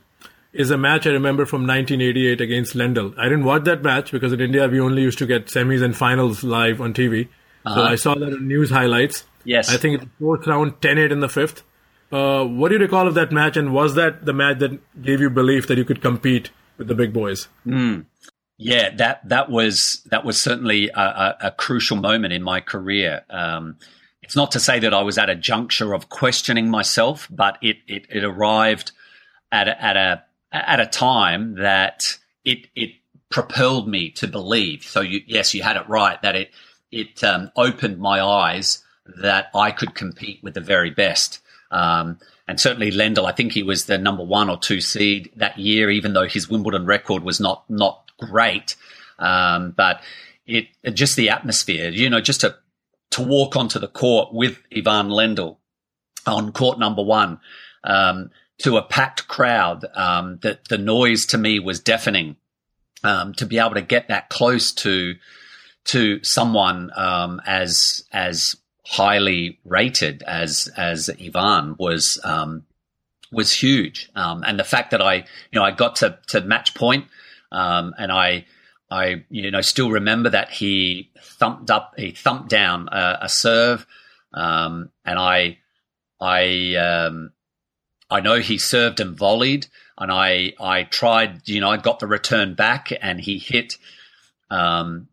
[0.52, 3.14] is a match I remember from 1988 against Lendl.
[3.18, 5.96] I didn't watch that match because in India we only used to get semis and
[5.96, 7.28] finals live on TV.
[7.64, 7.74] Uh-huh.
[7.74, 9.24] So I saw that in news highlights.
[9.44, 9.70] Yes.
[9.70, 11.62] I think it's fourth round, 10-8 in the fifth.
[12.12, 15.20] Uh, what do you recall of that match, and was that the match that gave
[15.20, 17.48] you belief that you could compete with the big boys?
[17.66, 18.04] Mm.
[18.58, 23.24] Yeah, that that was that was certainly a, a, a crucial moment in my career.
[23.30, 23.78] Um,
[24.22, 27.78] it's not to say that I was at a juncture of questioning myself, but it
[27.86, 28.92] it, it arrived
[29.50, 32.90] at a, at a at a time that it it
[33.30, 34.84] propelled me to believe.
[34.84, 36.50] So you, yes, you had it right that it
[36.90, 38.84] it um, opened my eyes
[39.20, 41.40] that I could compete with the very best.
[41.70, 45.58] Um, and certainly Lendl, I think he was the number one or two seed that
[45.58, 48.76] year, even though his Wimbledon record was not not great.
[49.18, 50.02] Um, but
[50.46, 52.56] it just the atmosphere, you know, just to
[53.12, 55.56] to walk onto the court with Ivan Lendl
[56.26, 57.40] on court number one
[57.84, 59.84] um, to a packed crowd.
[59.94, 62.36] Um, that the noise to me was deafening.
[63.04, 65.16] Um, to be able to get that close to
[65.86, 68.54] to someone um, as as
[68.86, 72.64] highly rated as as Ivan was um,
[73.32, 76.74] was huge, um, and the fact that I you know I got to to match
[76.74, 77.06] point,
[77.50, 78.46] and I
[78.92, 83.86] I, you know, still remember that he thumped up, he thumped down a, a serve,
[84.34, 85.58] um, and I,
[86.20, 87.32] I, um,
[88.10, 92.06] I know he served and volleyed, and I, I tried, you know, I got the
[92.06, 93.78] return back, and he hit,
[94.50, 95.08] um,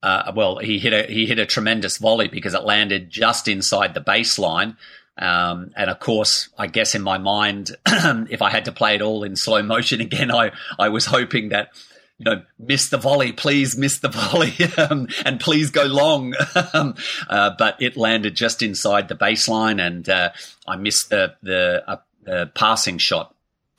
[0.00, 3.94] uh, well, he hit a he hit a tremendous volley because it landed just inside
[3.94, 4.76] the baseline.
[5.16, 9.02] Um, and of course, I guess in my mind, if I had to play it
[9.02, 11.70] all in slow motion again, I I was hoping that
[12.18, 16.34] you know, miss the volley, please miss the volley, um, and please go long.
[16.72, 16.94] um,
[17.28, 20.30] uh, but it landed just inside the baseline, and uh,
[20.66, 23.34] I missed the the uh, passing shot.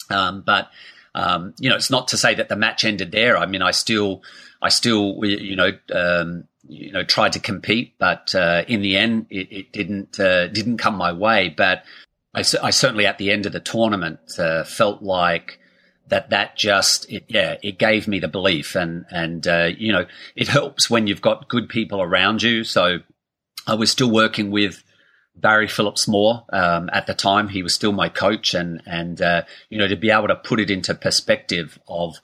[0.09, 0.69] Um, but
[1.15, 3.37] um, you know, it's not to say that the match ended there.
[3.37, 4.21] I mean, I still,
[4.61, 9.27] I still, you know, um, you know, tried to compete, but uh, in the end,
[9.29, 11.53] it, it didn't uh, didn't come my way.
[11.55, 11.85] But
[12.33, 15.59] I, I, certainly, at the end of the tournament, uh, felt like
[16.09, 18.75] that that just it, yeah it gave me the belief.
[18.75, 22.63] And and uh, you know it helps when you've got good people around you.
[22.63, 22.99] So
[23.67, 24.83] i was still working with
[25.35, 27.49] barry phillips moore um, at the time.
[27.49, 28.53] He was still my coach.
[28.53, 32.17] And and uh, you know to be able to put it into perspective of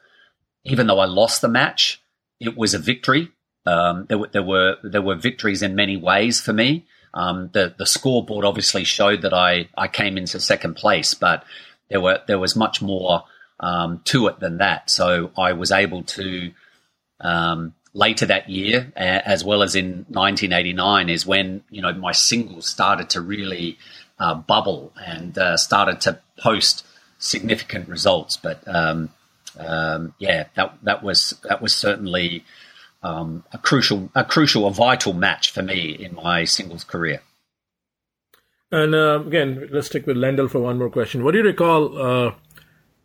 [0.63, 2.01] even though i lost the match
[2.41, 3.31] it was a victory.
[3.65, 6.87] Um, there, there were there were victories in many ways for me.
[7.13, 11.45] Um, the the scoreboard obviously showed that I, I came into second place, but
[11.89, 13.23] there were there was much more
[13.61, 14.89] um, to it than that.
[14.89, 16.51] So I was able to
[17.21, 22.69] um, later that year, as well as in 1989, is when you know my singles
[22.69, 23.77] started to really
[24.19, 26.85] uh, bubble and uh, started to post
[27.19, 28.37] significant results.
[28.37, 29.09] But um,
[29.57, 32.43] um, yeah, that that was that was certainly
[33.03, 37.21] um, a crucial a crucial a vital match for me in my singles career.
[38.73, 41.25] And uh, again, let's stick with Lendl for one more question.
[41.25, 42.31] What do you recall uh,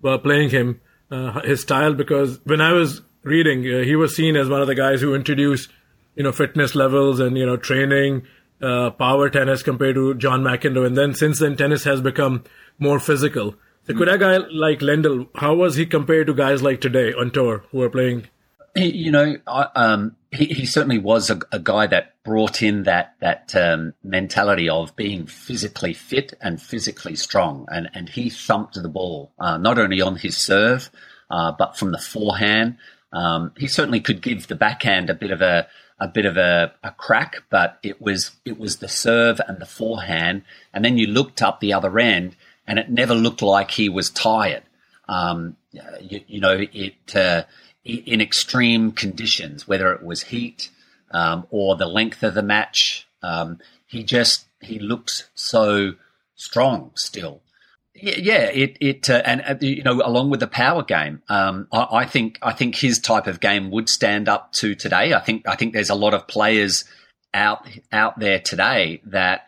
[0.01, 0.81] playing him,
[1.11, 1.95] uh, his style?
[1.95, 5.15] Because when I was reading, uh, he was seen as one of the guys who
[5.15, 5.71] introduced,
[6.15, 8.27] you know, fitness levels and you know training,
[8.63, 10.87] uh, power tennis compared to John McEnroe.
[10.87, 12.45] And then since then, tennis has become
[12.79, 13.55] more physical.
[13.87, 17.31] So could a guy like Lendl, how was he compared to guys like today on
[17.31, 18.27] tour who are playing?
[18.75, 23.15] You know, I, um, he, he, certainly was a, a, guy that brought in that
[23.21, 28.89] that um, mentality of being physically fit and physically strong, and and he thumped the
[28.89, 30.91] ball uh, not only on his serve,
[31.31, 32.77] uh, but from the forehand.
[33.13, 35.69] Um, he certainly could give the backhand a bit of a
[35.99, 39.67] a bit of a, a, crack, but it was it was the serve and the
[39.67, 43.89] forehand, and then you looked up the other end, and it never looked like he
[43.89, 44.63] was tired.
[45.09, 45.57] Um,
[46.01, 47.45] you, you, know, it uh,
[47.87, 50.71] in extreme conditions, whether it was heat
[51.11, 55.95] um, or the length of the match, um, he just he looks so
[56.35, 57.43] strong still.
[57.95, 61.87] Yeah, it it uh, and uh, you know along with the power game, um, I,
[61.93, 65.15] I, think I think his type of game would stand up to today.
[65.15, 66.85] I think I think there's a lot of players
[67.33, 69.47] out out there today that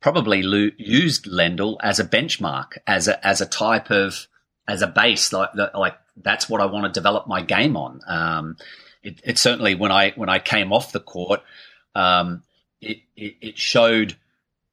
[0.00, 4.26] probably lo- used Lendl as a benchmark, as a as a type of
[4.66, 8.00] as a base, like like that's what I want to develop my game on.
[8.06, 8.56] Um,
[9.02, 11.42] it, it, certainly when I when I came off the court,
[11.94, 12.42] um,
[12.80, 14.16] it, it, it showed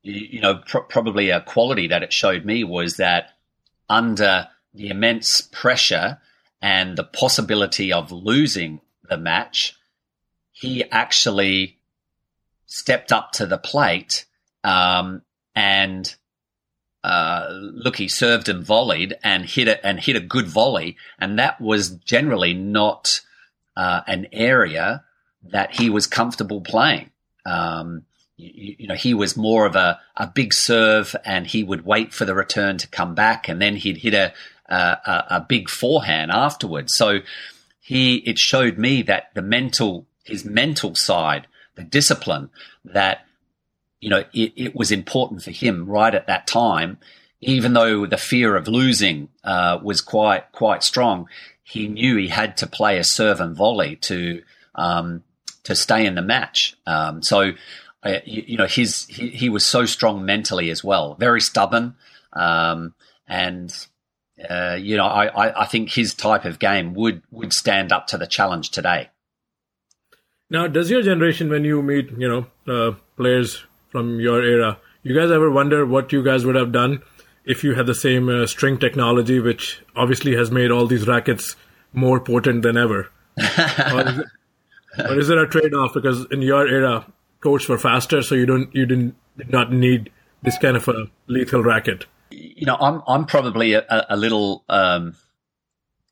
[0.01, 3.32] you know pr- probably a quality that it showed me was that
[3.89, 6.19] under the immense pressure
[6.62, 9.75] and the possibility of losing the match,
[10.51, 11.77] he actually
[12.65, 14.25] stepped up to the plate
[14.63, 15.21] um,
[15.56, 16.15] and
[17.03, 21.38] uh, look, he served and volleyed and hit it and hit a good volley, and
[21.39, 23.21] that was generally not
[23.76, 25.04] uh, an area
[25.43, 27.10] that he was comfortable playing.
[27.45, 28.04] Um,
[28.38, 32.13] you, you, know, he was more of a, a big serve, and he would wait
[32.13, 34.34] for the return to come back, and then he'd hit a
[34.69, 36.93] a, a big forehand afterwards.
[36.95, 37.19] So
[37.80, 42.49] he it showed me that the mental his mental side, the discipline
[42.86, 43.26] that
[43.99, 46.97] you know, it, it, was important for him right at that time,
[47.45, 51.27] even though the fear of losing uh, was quite quite strong.
[51.63, 54.43] He knew he had to play a serve and volley to
[54.75, 55.23] um,
[55.63, 56.75] to stay in the match.
[56.86, 57.53] Um, so,
[58.03, 61.95] uh, you, you, know, his he, he, was so strong mentally as well, very stubborn,
[62.34, 62.93] um,
[63.27, 63.73] and
[64.49, 68.08] uh, you know, I, I, I think his type of game would would stand up
[68.08, 69.10] to the challenge today.
[70.49, 74.79] Now, does your generation, when you meet, you know, uh, players from your era.
[75.03, 77.03] You guys ever wonder what you guys would have done
[77.45, 81.56] if you had the same uh, string technology, which obviously has made all these rackets
[81.93, 83.12] more potent than ever?
[83.38, 84.25] or, is it,
[84.99, 87.06] or is it a trade-off because in your era,
[87.41, 90.12] courts were faster, so you don't you didn't did not need
[90.43, 92.06] this kind of a lethal racket?
[92.29, 94.63] You know, I'm I'm probably a, a little.
[94.69, 95.15] Um,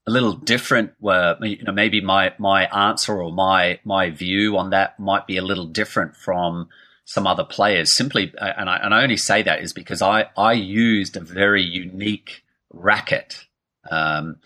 [0.08, 0.94] a little different.
[1.00, 5.38] Where you know, maybe my my answer or my my view on that might be
[5.38, 6.70] a little different from
[7.12, 10.28] some other players simply, uh, and I, and I only say that is because I,
[10.38, 13.45] I used a very unique racket.
[13.89, 14.38] Um,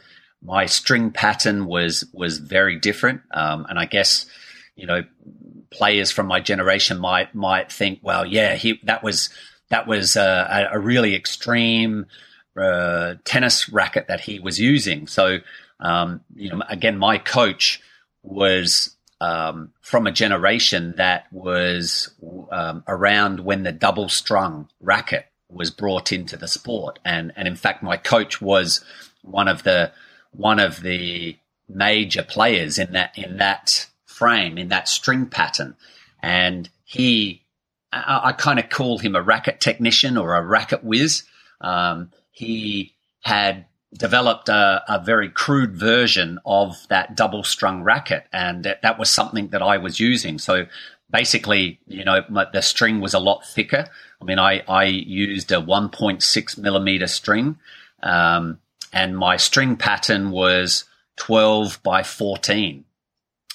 [0.41, 3.21] my string pattern was, was very different.
[3.30, 4.25] Um, and I guess,
[4.75, 5.04] you know,
[5.69, 9.30] players from my generation might, might think, well, yeah, he, that was,
[9.69, 12.08] that was a, a really extreme,
[12.60, 15.06] uh, tennis racket that he was using.
[15.06, 15.38] So,
[15.80, 17.80] um, you know, again, my coach
[18.23, 22.13] was um, from a generation that was
[22.51, 27.56] um, around when the double strung racket was brought into the sport, and and in
[27.56, 28.84] fact, my coach was
[29.21, 29.91] one of the
[30.32, 35.75] one of the major players in that in that frame in that string pattern,
[36.21, 37.41] and he.
[37.93, 41.23] I, I kind of call him a racket technician or a racket whiz.
[41.62, 43.66] Um, he had
[43.98, 48.26] developed a, a, very crude version of that double strung racket.
[48.34, 50.38] And that, that, was something that I was using.
[50.38, 50.66] So
[51.10, 53.88] basically, you know, my, the string was a lot thicker.
[54.22, 57.58] I mean, I, I used a 1.6 millimeter string.
[58.04, 58.60] Um,
[58.91, 60.86] and my string pattern was
[61.18, 62.86] 12 by 14.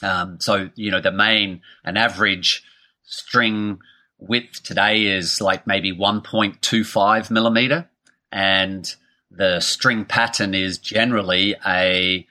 [0.02, 2.64] Um, so, you know, the main, an average
[3.04, 3.80] string
[4.18, 7.88] width today is like maybe 1.25 millimeter.
[8.32, 8.94] And
[9.30, 12.26] the string pattern is generally a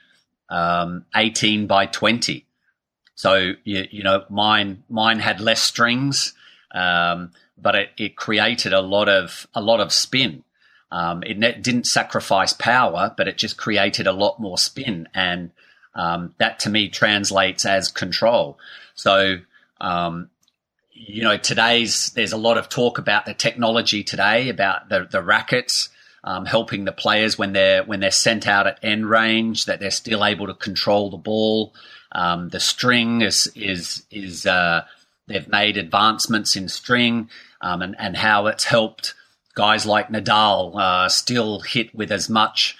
[0.48, 2.44] um, 18 by 20.
[3.14, 6.32] So you, you, know, mine mine had less strings,
[6.72, 10.42] um, but it, it, created a lot of a lot of spin.
[10.90, 15.08] Um, it ne- didn't sacrifice power, but it just created a lot more spin.
[15.14, 15.50] And
[15.94, 18.58] um, that to me translates as control.
[18.94, 19.38] So,
[19.80, 20.30] um,
[20.92, 25.22] you know, today's, there's a lot of talk about the technology today, about the, the
[25.22, 25.88] rackets.
[26.22, 29.90] Um, helping the players when they're when they're sent out at end range that they're
[29.90, 31.72] still able to control the ball.
[32.12, 34.84] Um, the string is is is uh,
[35.28, 37.30] they've made advancements in string
[37.62, 39.14] um, and and how it's helped
[39.54, 42.76] guys like Nadal uh, still hit with as much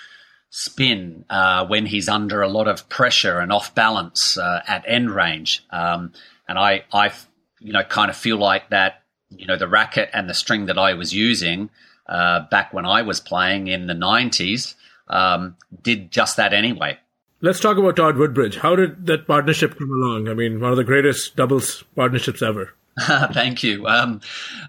[0.51, 5.11] spin uh, when he's under a lot of pressure and off balance uh, at end
[5.11, 5.65] range.
[5.71, 6.13] Um,
[6.49, 7.13] and I, I,
[7.61, 10.79] you know, kind of feel like that, you know, the racket and the string that
[10.79, 11.71] I was using
[12.11, 14.75] uh, back when I was playing in the 90s
[15.09, 16.99] um, did just that anyway.
[17.41, 18.59] Let's talk about Todd Woodbridge.
[18.59, 20.29] How did that partnership come along?
[20.29, 22.75] I mean, one of the greatest doubles partnerships ever.
[23.33, 23.87] Thank you.
[23.87, 24.21] Um,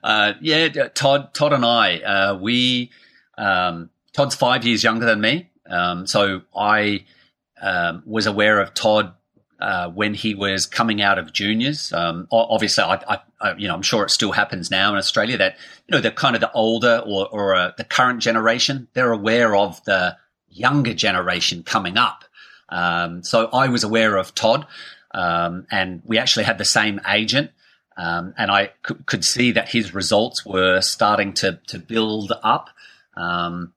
[0.03, 2.91] uh, yeah, Todd, Todd and I, uh, we,
[3.37, 5.49] um, Todd's five years younger than me.
[5.69, 7.05] Um, so I
[7.61, 9.13] um, was aware of Todd
[9.61, 11.93] uh, when he was coming out of juniors.
[11.93, 15.37] Um, obviously, I, I, I, you know, I'm sure it still happens now in Australia
[15.37, 15.55] that
[15.87, 19.55] you know the kind of the older or, or uh, the current generation they're aware
[19.55, 20.17] of the
[20.49, 22.25] younger generation coming up.
[22.69, 24.65] Um, so I was aware of Todd,
[25.13, 27.51] um, and we actually had the same agent.
[27.97, 32.69] Um, and I c- could see that his results were starting to to build up
[33.15, 33.73] um,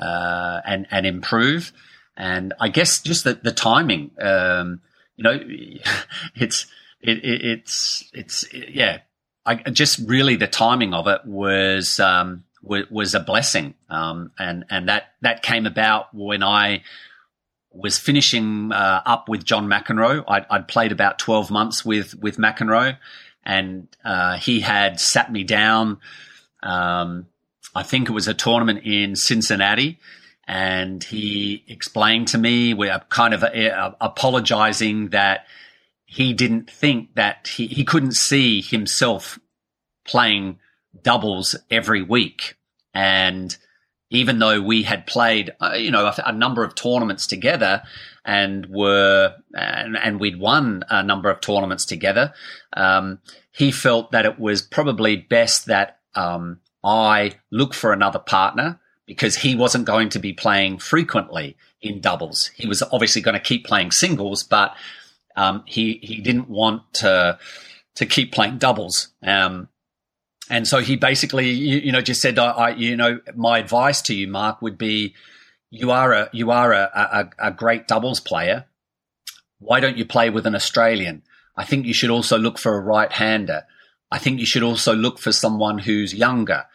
[0.00, 1.72] uh, and and improve.
[2.16, 4.80] And I guess just the, the timing, um,
[5.16, 5.38] you know,
[6.34, 6.66] it's
[7.00, 9.00] it, it, it's it's yeah.
[9.48, 14.64] I just really the timing of it was um, was, was a blessing, um, and
[14.70, 16.82] and that that came about when I
[17.70, 20.24] was finishing uh, up with John McEnroe.
[20.26, 22.98] I'd, I'd, played about twelve months with with McEnroe,
[23.44, 25.98] and uh, he had sat me down.
[26.62, 27.26] Um,
[27.74, 30.00] I think it was a tournament in Cincinnati,
[30.46, 35.46] and he explained to me, we're kind of uh, apologizing that
[36.04, 39.40] he didn't think that he, he couldn't see himself
[40.06, 40.58] playing
[41.02, 42.54] doubles every week.
[42.94, 43.56] And
[44.10, 47.82] even though we had played, uh, you know, a, a, number of tournaments together
[48.24, 52.32] and were, and, and, we'd won a number of tournaments together,
[52.74, 53.18] um,
[53.50, 59.36] he felt that it was probably best that, um, I look for another partner because
[59.36, 62.50] he wasn't going to be playing frequently in doubles.
[62.54, 64.74] He was obviously going to keep playing singles, but
[65.36, 67.38] um, he he didn't want to
[67.96, 69.08] to keep playing doubles.
[69.22, 69.68] Um,
[70.48, 74.00] and so he basically, you, you know, just said, I, I, you know, my advice
[74.02, 75.14] to you, Mark, would be,
[75.70, 78.66] you are a you are a, a, a great doubles player.
[79.58, 81.22] Why don't you play with an Australian?
[81.56, 83.64] I think you should also look for a right hander.
[84.10, 86.66] I think you should also look for someone who's younger.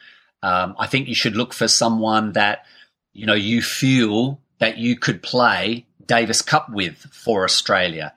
[0.43, 2.65] Um, I think you should look for someone that
[3.13, 8.13] you know you feel that you could play Davis Cup with for Australia.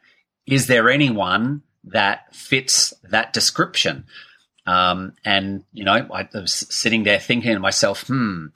[0.47, 4.05] Is there anyone that fits that description?
[4.67, 8.47] Um, and you know, I was sitting there thinking to myself, hmm,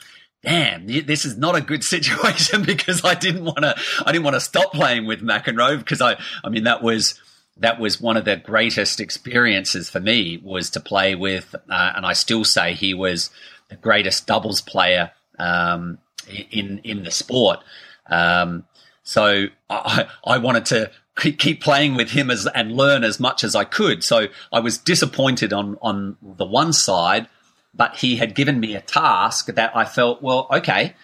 [0.42, 4.34] damn, this is not a good situation because I didn't want to, I didn't want
[4.34, 7.20] to stop playing with McEnroe because I, I mean, that was,
[7.56, 12.06] that was one of the greatest experiences for me was to play with, uh, and
[12.06, 13.30] I still say he was
[13.68, 15.98] the greatest doubles player um,
[16.50, 17.60] in in the sport.
[18.06, 18.64] Um,
[19.02, 23.54] so I, I wanted to keep playing with him as and learn as much as
[23.54, 24.04] I could.
[24.04, 27.28] So I was disappointed on on the one side,
[27.74, 30.94] but he had given me a task that I felt well, okay,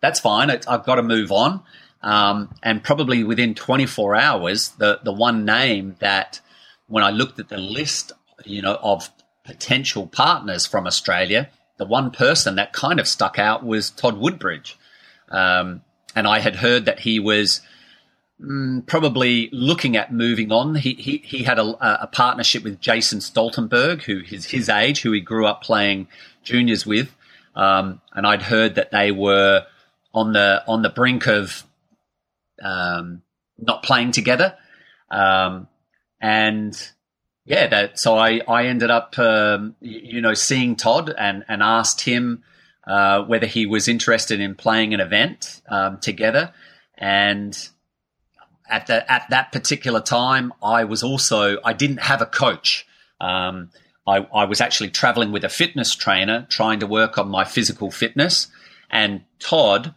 [0.00, 0.50] that's fine.
[0.50, 1.62] I've got to move on.
[2.02, 6.40] Um, and probably within 24 hours, the the one name that
[6.86, 8.12] when I looked at the list,
[8.44, 9.10] you know, of
[9.44, 11.50] potential partners from Australia,
[11.80, 14.78] the one person that kind of stuck out was Todd Woodbridge.
[15.30, 15.80] Um,
[16.14, 17.62] and I had heard that he was
[18.38, 20.74] mm, probably looking at moving on.
[20.74, 25.12] He, he, he had a, a, partnership with Jason Stoltenberg, who is his age, who
[25.12, 26.08] he grew up playing
[26.42, 27.16] juniors with.
[27.56, 29.64] Um, and I'd heard that they were
[30.12, 31.64] on the, on the brink of,
[32.62, 33.22] um,
[33.58, 34.54] not playing together.
[35.10, 35.66] Um,
[36.20, 36.76] and
[37.44, 42.02] yeah, that, so I, I ended up, um, you know, seeing Todd and, and asked
[42.02, 42.44] him
[42.86, 46.52] uh, whether he was interested in playing an event um, together.
[46.96, 47.56] And
[48.68, 52.86] at the, at that particular time, I was also I didn't have a coach.
[53.20, 53.70] Um,
[54.06, 57.90] I, I was actually traveling with a fitness trainer, trying to work on my physical
[57.90, 58.48] fitness.
[58.90, 59.94] And Todd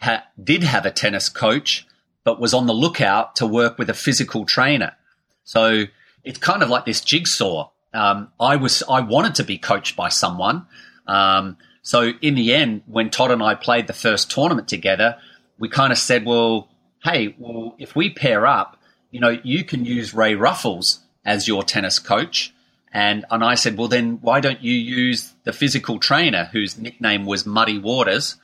[0.00, 1.86] ha- did have a tennis coach,
[2.24, 4.96] but was on the lookout to work with a physical trainer.
[5.44, 5.84] So
[6.24, 7.70] it's kind of like this jigsaw.
[7.94, 10.66] Um, I was I wanted to be coached by someone,
[11.06, 15.18] um, So in the end, when Todd and I played the first tournament together,
[15.58, 16.68] we kind of said, well,
[17.02, 21.64] hey, well, if we pair up, you know, you can use Ray Ruffels as your
[21.64, 22.54] tennis coach.
[22.92, 27.26] And, and I said, well, then why don't you use the physical trainer whose nickname
[27.26, 28.36] was Muddy Waters?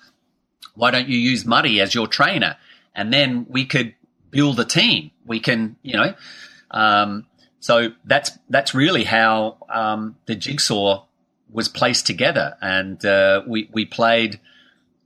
[0.74, 2.56] Why don't you use Muddy as your trainer?
[2.94, 3.94] And then we could
[4.30, 5.12] build a team.
[5.24, 6.14] We can, you know,
[6.70, 7.26] um,
[7.68, 11.04] so that's that's really how um, the jigsaw
[11.50, 14.40] was placed together, and uh, we we played.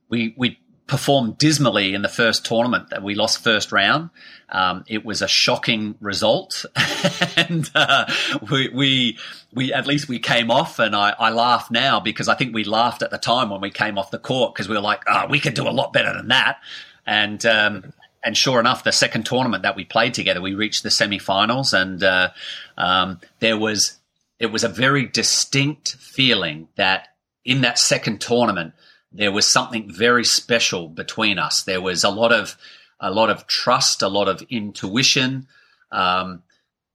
[0.09, 4.11] We we performed dismally in the first tournament that we lost first round.
[4.49, 6.65] Um, it was a shocking result,
[7.37, 8.07] and uh,
[8.49, 9.19] we, we,
[9.53, 10.79] we at least we came off.
[10.79, 13.73] And I, I laugh now because I think we laughed at the time when we
[13.73, 16.13] came off the court because we were like, "Oh, we could do a lot better
[16.15, 16.61] than that."
[17.07, 17.93] And um,
[18.25, 22.03] and sure enough, the second tournament that we played together, we reached the semi-finals, and
[22.03, 22.31] uh,
[22.79, 23.99] um, there was
[24.39, 27.09] it was a very distinct feeling that
[27.45, 28.75] in that second tournament
[29.13, 31.63] there was something very special between us.
[31.63, 32.57] There was a lot of
[33.01, 35.49] a lot of trust, a lot of intuition,
[35.91, 36.43] um,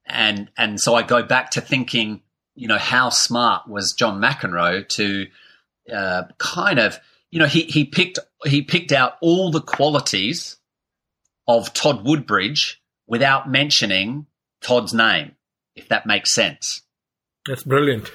[0.05, 2.21] and and so I go back to thinking,
[2.55, 5.27] you know, how smart was John McEnroe to
[5.93, 6.99] uh, kind of,
[7.29, 10.57] you know, he he picked he picked out all the qualities
[11.47, 14.25] of Todd Woodbridge without mentioning
[14.61, 15.35] Todd's name,
[15.75, 16.81] if that makes sense.
[17.47, 18.11] That's brilliant.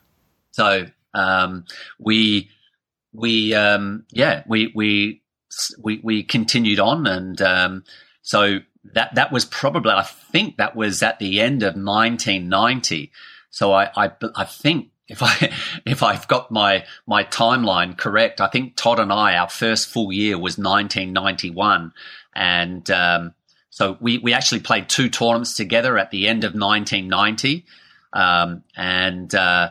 [0.52, 1.64] so um,
[1.98, 2.50] we
[3.12, 5.22] we um, yeah we we
[5.82, 7.84] we we continued on, and um,
[8.22, 8.58] so
[8.94, 13.10] that that was probably I think that was at the end of 1990.
[13.50, 15.52] So I I, I think if I
[15.86, 20.12] if I've got my my timeline correct, I think Todd and I our first full
[20.12, 21.92] year was 1991,
[22.36, 23.34] and um,
[23.70, 27.64] so we we actually played two tournaments together at the end of 1990,
[28.12, 29.70] um, and uh,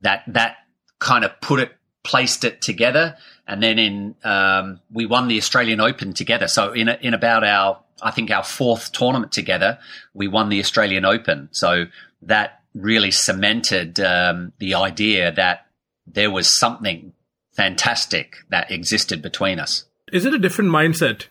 [0.00, 0.56] that that
[0.98, 1.72] kind of put it
[2.02, 3.16] placed it together,
[3.46, 6.48] and then in um, we won the Australian Open together.
[6.48, 9.78] So in in about our I think our fourth tournament together,
[10.14, 11.50] we won the Australian Open.
[11.52, 11.84] So
[12.22, 15.66] that really cemented um, the idea that
[16.06, 17.12] there was something
[17.52, 19.84] fantastic that existed between us.
[20.12, 21.26] Is it a different mindset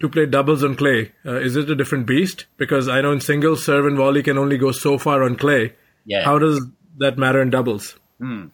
[0.00, 1.12] to play doubles on clay?
[1.24, 2.46] Uh, is it a different beast?
[2.56, 5.74] Because I know in singles, serve and volley can only go so far on clay.
[6.04, 6.24] Yeah.
[6.24, 6.64] How does
[6.98, 7.96] that matter in doubles?
[8.18, 8.46] Hmm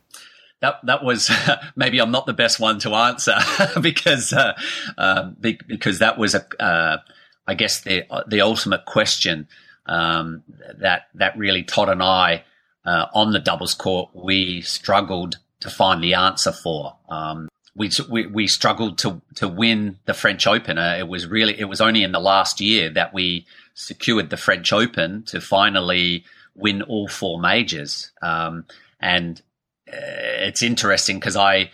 [0.64, 1.30] that that was
[1.76, 3.36] maybe I'm not the best one to answer
[3.80, 4.54] because uh,
[4.96, 6.98] uh, because that was a uh,
[7.46, 9.46] I guess the the ultimate question
[9.86, 10.42] um,
[10.78, 12.44] that that really Todd and I
[12.84, 16.96] uh, on the doubles court we struggled to find the answer for.
[17.08, 17.90] Um, we,
[18.26, 20.78] we, struggled to to win the French Open.
[20.78, 24.36] Uh, it was really it was only in the last year that we secured the
[24.36, 28.12] French Open to finally win all four majors.
[28.22, 28.64] Um,
[29.00, 29.42] and
[29.86, 31.70] it's interesting because I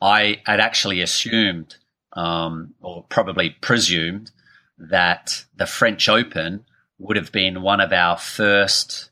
[0.00, 1.76] I had actually assumed
[2.14, 4.30] um, or probably presumed
[4.78, 6.64] that the French Open
[6.98, 9.10] would have been one of our first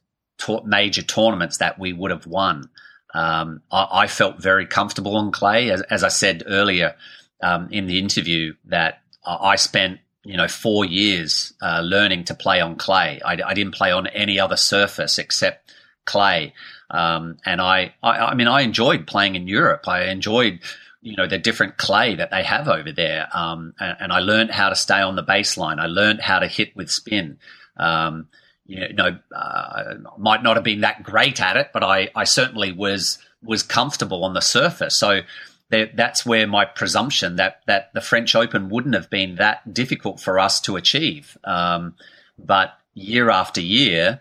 [0.64, 2.68] major tournaments that we would have won.
[3.14, 6.94] Um, I, I, felt very comfortable on clay, as, as I said earlier
[7.42, 12.60] um, in the interview, that I spent you know four years uh, learning to play
[12.60, 13.20] on clay.
[13.24, 16.54] I, I, didn't play on any other surface except clay.
[16.90, 19.88] Um, and I, I, I mean, I enjoyed playing in Europe.
[19.88, 20.60] I enjoyed,
[21.00, 23.28] you know, the different clay that they have over there.
[23.32, 25.78] Um, and, and, I learned how to stay on the baseline.
[25.78, 27.38] I learned how to hit with spin.
[27.78, 28.28] Um,
[28.66, 32.72] you know, uh, might not have been that great at it, but I, I certainly
[32.72, 34.96] was was comfortable on the surface.
[34.96, 35.22] So
[35.68, 40.38] that's where my presumption that that the French Open wouldn't have been that difficult for
[40.38, 41.36] us to achieve.
[41.44, 41.94] Um,
[42.38, 44.20] but year after year,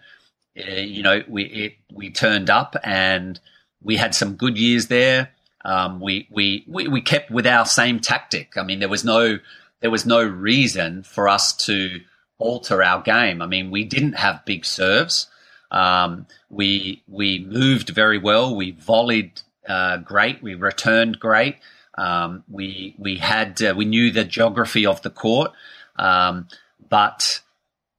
[0.58, 3.39] uh, you know, we it, we turned up and
[3.82, 5.32] we had some good years there.
[5.64, 8.58] Um, we, we we we kept with our same tactic.
[8.58, 9.39] I mean, there was no
[9.82, 12.00] there was no reason for us to
[12.42, 13.42] alter our game.
[13.42, 15.28] I mean, we didn't have big serves.
[15.72, 18.56] Um, we we moved very well.
[18.56, 20.42] We volleyed uh, great.
[20.42, 21.58] We returned great.
[21.98, 25.52] Um, we we had uh, we knew the geography of the court,
[25.98, 26.48] um,
[26.89, 27.42] but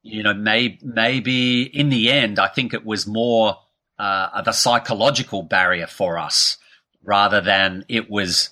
[0.03, 3.59] you know, may, maybe in the end, I think it was more
[3.99, 6.59] uh, the psychological barrier for us
[7.05, 8.51] rather than it was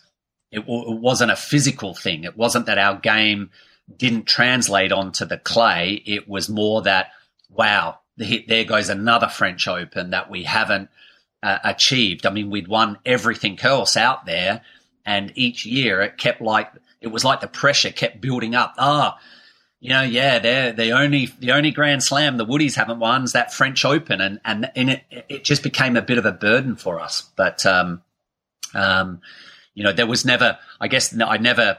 [0.52, 2.24] it, w- it, wasn't a physical thing.
[2.24, 3.50] It wasn't that our game
[3.96, 6.02] didn't translate onto the clay.
[6.06, 7.12] It was more that
[7.48, 10.88] wow, there goes another French Open that we haven't
[11.42, 12.26] uh, achieved.
[12.26, 14.62] I mean, we'd won everything else out there,
[15.04, 16.70] and each year it kept like
[17.00, 18.74] it was like the pressure kept building up.
[18.78, 19.18] Ah,
[19.80, 23.32] you know, yeah, they're the only the only Grand Slam the Woodies haven't won is
[23.32, 26.76] that French Open, and and, and it it just became a bit of a burden
[26.76, 27.30] for us.
[27.36, 28.02] But um,
[28.74, 29.20] um,
[29.74, 31.78] you know, there was never, I guess, I never,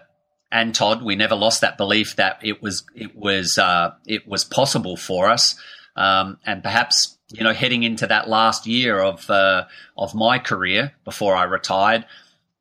[0.51, 4.43] and Todd, we never lost that belief that it was, it was, uh, it was
[4.43, 5.55] possible for us.
[5.95, 9.65] Um, and perhaps, you know, heading into that last year of, uh,
[9.97, 12.05] of my career before I retired,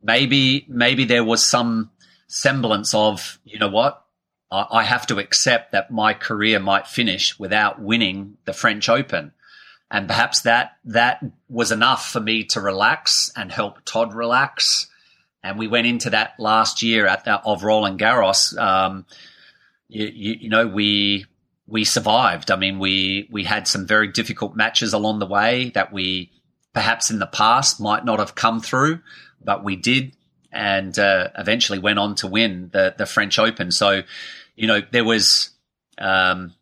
[0.02, 1.90] maybe, maybe there was some
[2.28, 4.04] semblance of, you know what,
[4.52, 9.32] I have to accept that my career might finish without winning the French Open.
[9.92, 14.88] And perhaps that, that was enough for me to relax and help Todd relax.
[15.42, 18.56] And we went into that last year at the, of Roland Garros.
[18.58, 19.06] Um,
[19.88, 21.26] you, you, you know, we,
[21.66, 22.50] we survived.
[22.50, 26.30] I mean, we, we had some very difficult matches along the way that we
[26.72, 29.00] perhaps in the past might not have come through,
[29.42, 30.14] but we did
[30.52, 33.70] and uh, eventually went on to win the, the French Open.
[33.70, 34.02] So,
[34.56, 35.50] you know, there was,
[35.98, 36.54] um,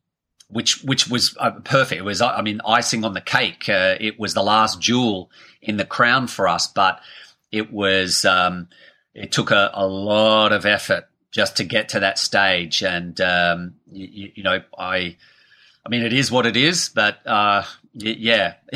[0.50, 1.98] which which was uh, perfect.
[1.98, 3.68] It was, I mean, icing on the cake.
[3.68, 7.00] Uh, it was the last jewel in the crown for us, but
[7.50, 8.68] it was um,
[9.14, 12.82] it took a, a, lot of effort just to get to that stage.
[12.82, 15.16] And um, you, you, know, I,
[15.84, 18.54] I mean, it is what it is, but uh, yeah,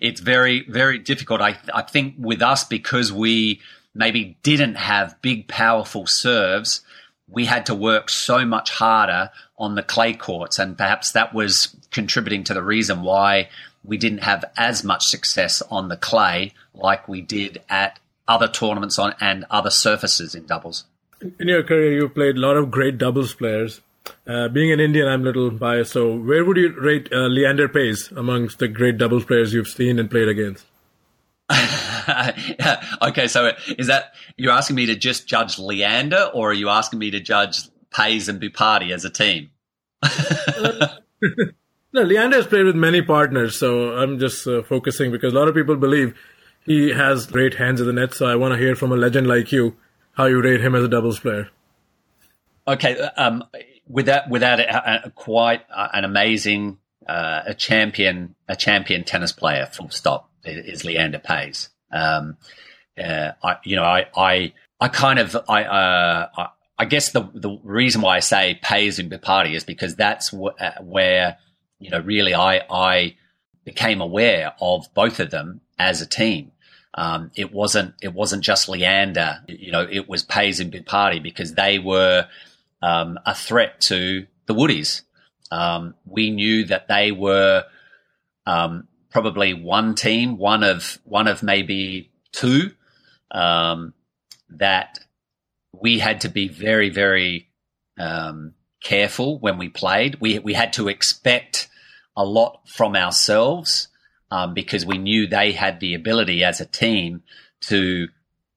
[0.00, 1.40] it's very very difficult.
[1.40, 3.60] I I think with us because we
[3.94, 6.82] maybe didn't have big powerful serves
[7.28, 11.74] we had to work so much harder on the clay courts, and perhaps that was
[11.90, 13.48] contributing to the reason why
[13.84, 17.98] we didn't have as much success on the clay like we did at
[18.28, 20.84] other tournaments on and other surfaces in doubles.
[21.20, 23.80] In your career, you've played a lot of great doubles players.
[24.26, 25.92] Uh, being an Indian, I'm a little biased.
[25.92, 29.98] So, where would you rate uh, Leander Paes amongst the great doubles players you've seen
[29.98, 30.64] and played against?
[33.02, 36.98] okay, so is that you're asking me to just judge Leander, or are you asking
[36.98, 37.60] me to judge
[37.90, 39.50] Paes and Bhupathi as a team?
[41.92, 45.48] no, Leander has played with many partners, so I'm just uh, focusing because a lot
[45.48, 46.14] of people believe
[46.66, 48.12] he has great hands in the net.
[48.12, 49.76] So I want to hear from a legend like you
[50.12, 51.48] how you rate him as a doubles player.
[52.68, 53.44] Okay, um,
[53.88, 59.66] without without a, a, quite an amazing uh, a champion a champion tennis player.
[59.66, 61.68] Full stop is Leander Paes.
[61.92, 62.36] Um,
[63.02, 66.48] uh, I, you know, I, I, I kind of, I, uh, I,
[66.78, 70.60] I, guess the the reason why I say Paes and Bhupathi is because that's wh-
[70.60, 71.38] uh, where,
[71.78, 73.16] you know, really I, I
[73.64, 76.52] became aware of both of them as a team.
[76.96, 81.54] Um, it wasn't, it wasn't just Leander, you know, it was Paes and Bhupathi because
[81.54, 82.26] they were,
[82.82, 85.02] um, a threat to the Woodies.
[85.50, 87.64] Um, we knew that they were,
[88.46, 92.70] um, probably one team, one of one of maybe two
[93.30, 93.94] um,
[94.50, 94.98] that
[95.72, 97.48] we had to be very very
[97.98, 100.20] um, careful when we played.
[100.20, 101.68] We we had to expect
[102.14, 103.88] a lot from ourselves
[104.30, 107.22] um, because we knew they had the ability as a team
[107.62, 108.08] to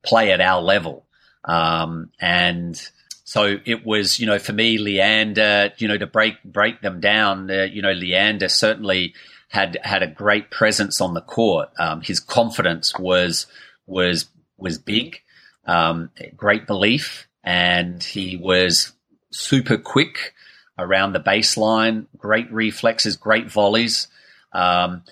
[0.04, 1.06] play at our level,
[1.46, 2.90] um, and
[3.24, 7.50] so it was you know for me Leander you know to break break them down
[7.52, 9.14] uh, you know Leander certainly
[9.50, 11.70] had had a great presence on the court.
[11.78, 13.48] Um, his confidence was
[13.86, 15.22] was was big,
[15.66, 18.94] um, great belief, and he was
[19.32, 20.34] super quick
[20.78, 22.06] around the baseline.
[22.18, 24.08] Great reflexes, great volleys.
[24.54, 25.04] Um,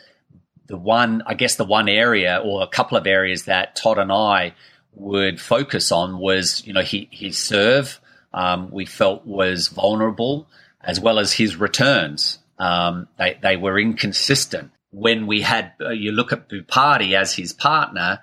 [0.68, 4.11] the one, I guess, the one area or a couple of areas that Todd and
[4.11, 4.53] I
[4.93, 7.99] would focus on was, you know, he, his serve.
[8.34, 10.47] Um, we felt was vulnerable,
[10.82, 12.39] as well as his returns.
[12.59, 14.72] Um, they, they were inconsistent.
[14.91, 18.20] When we had, uh, you look at Bhupathi as his partner,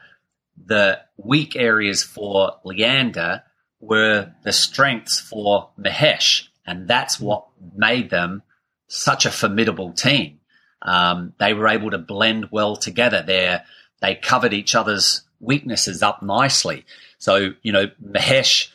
[0.66, 3.42] the weak areas for Leander
[3.80, 6.48] were the strengths for Mahesh.
[6.66, 8.42] And that's what made them
[8.86, 10.40] such a formidable team.
[10.84, 13.22] Um, they were able to blend well together.
[13.22, 13.58] They
[14.00, 16.84] they covered each other's weaknesses up nicely.
[17.18, 18.68] So, you know, Mahesh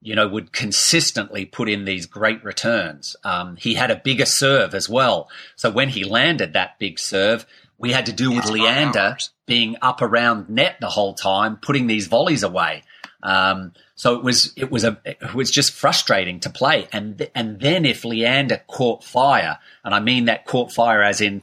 [0.00, 3.16] you know, would consistently put in these great returns.
[3.24, 5.28] Um, he had a bigger serve as well.
[5.56, 7.46] So when he landed that big serve,
[7.78, 12.06] we had to deal with Leander being up around net the whole time, putting these
[12.06, 12.82] volleys away.
[13.22, 16.88] Um, so it was it was a it was just frustrating to play.
[16.92, 21.20] And th- and then if Leander caught fire, and I mean that caught fire as
[21.20, 21.42] in,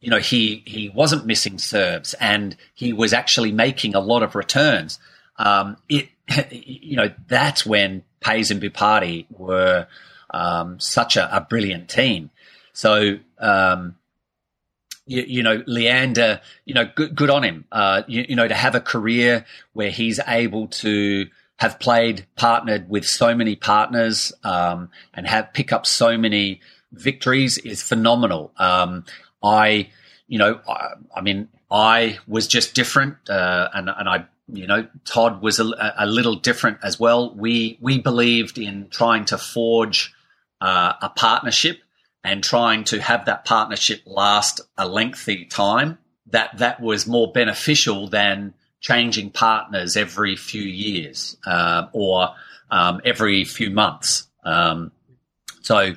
[0.00, 4.34] you know, he he wasn't missing serves and he was actually making a lot of
[4.34, 4.98] returns.
[5.36, 6.08] Um, it
[6.50, 9.86] you know, that's when Paes and Bhupathi were
[10.30, 12.30] um, such a, a, brilliant team.
[12.72, 13.96] So, um,
[15.10, 17.64] you, you, know, Leander, you know, good, good on him.
[17.72, 22.88] Uh, you, you, know, to have a career where he's able to have played, partnered
[22.88, 26.60] with so many partners, um, and have pick up so many
[26.92, 28.52] victories is phenomenal.
[28.56, 29.04] Um,
[29.42, 29.90] I,
[30.28, 34.88] you know, I, I, mean, I was just different, uh, and, and I you know,
[35.04, 37.32] Todd was a, a, little different as well.
[37.36, 40.12] We we believed in trying to forge
[40.60, 41.78] uh, a partnership
[42.22, 45.98] and trying to have that partnership last a lengthy time.
[46.26, 52.30] That that was more beneficial than changing partners every few years uh, or
[52.70, 54.28] um, every few months.
[54.44, 54.92] Um,
[55.62, 55.94] so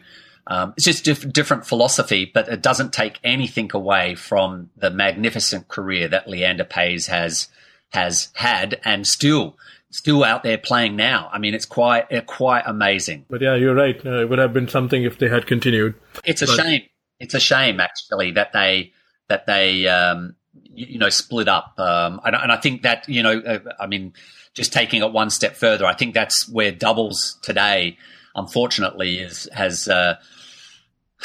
[0.47, 5.67] um, it's just diff- different philosophy, but it doesn't take anything away from the magnificent
[5.67, 7.47] career that Leander Paes has
[7.89, 9.55] has had and still
[9.93, 11.29] still out there playing now.
[11.31, 13.25] I mean, it's quite uh, quite amazing.
[13.29, 14.03] But yeah, you're right.
[14.05, 15.95] Uh, it would have been something if they had continued.
[16.25, 16.81] It's a but- shame.
[17.19, 18.91] It's a shame actually that they
[19.29, 21.79] that they um, you, you know split up.
[21.79, 24.13] Um, and, and I think that you know, uh, I mean,
[24.53, 27.97] just taking it one step further, I think that's where doubles today,
[28.35, 29.87] unfortunately, is has.
[29.87, 30.15] Uh,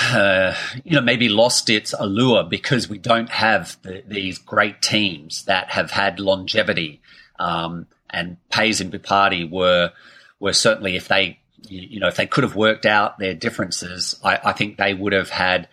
[0.01, 0.55] uh,
[0.85, 5.71] you know, maybe lost its allure because we don't have the, these great teams that
[5.71, 7.01] have had longevity.
[7.41, 9.93] Um, and Paes and Bhupathi were
[10.41, 11.39] were certainly if they
[11.69, 15.13] you know if they could have worked out their differences, I, I think they would
[15.13, 15.69] have had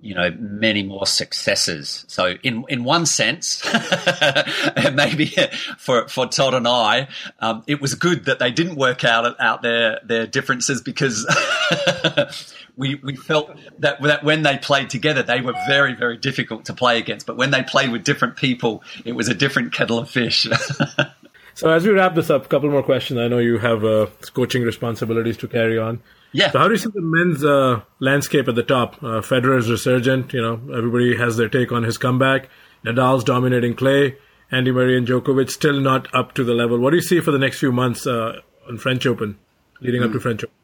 [0.00, 2.04] you know many more successes.
[2.08, 3.62] So in in one sense,
[4.94, 5.34] maybe
[5.78, 7.08] for for Todd and I,
[7.40, 11.26] um, it was good that they didn't work out out their their differences because.
[12.76, 16.74] we, we felt that, that when they played together, they were very, very difficult to
[16.74, 17.26] play against.
[17.26, 20.46] But when they played with different people, it was a different kettle of fish.
[21.56, 23.18] So as we wrap this up, a couple more questions.
[23.18, 26.02] I know you have uh, coaching responsibilities to carry on.
[26.32, 26.50] Yeah.
[26.50, 29.02] So how do you see the men's uh, landscape at the top?
[29.02, 30.34] Uh, Federer's resurgent.
[30.34, 32.50] You know, everybody has their take on his comeback.
[32.84, 34.16] Nadal's dominating clay.
[34.52, 36.78] Andy Murray and Djokovic still not up to the level.
[36.78, 39.38] What do you see for the next few months uh, on French Open,
[39.80, 40.54] leading up to French Open?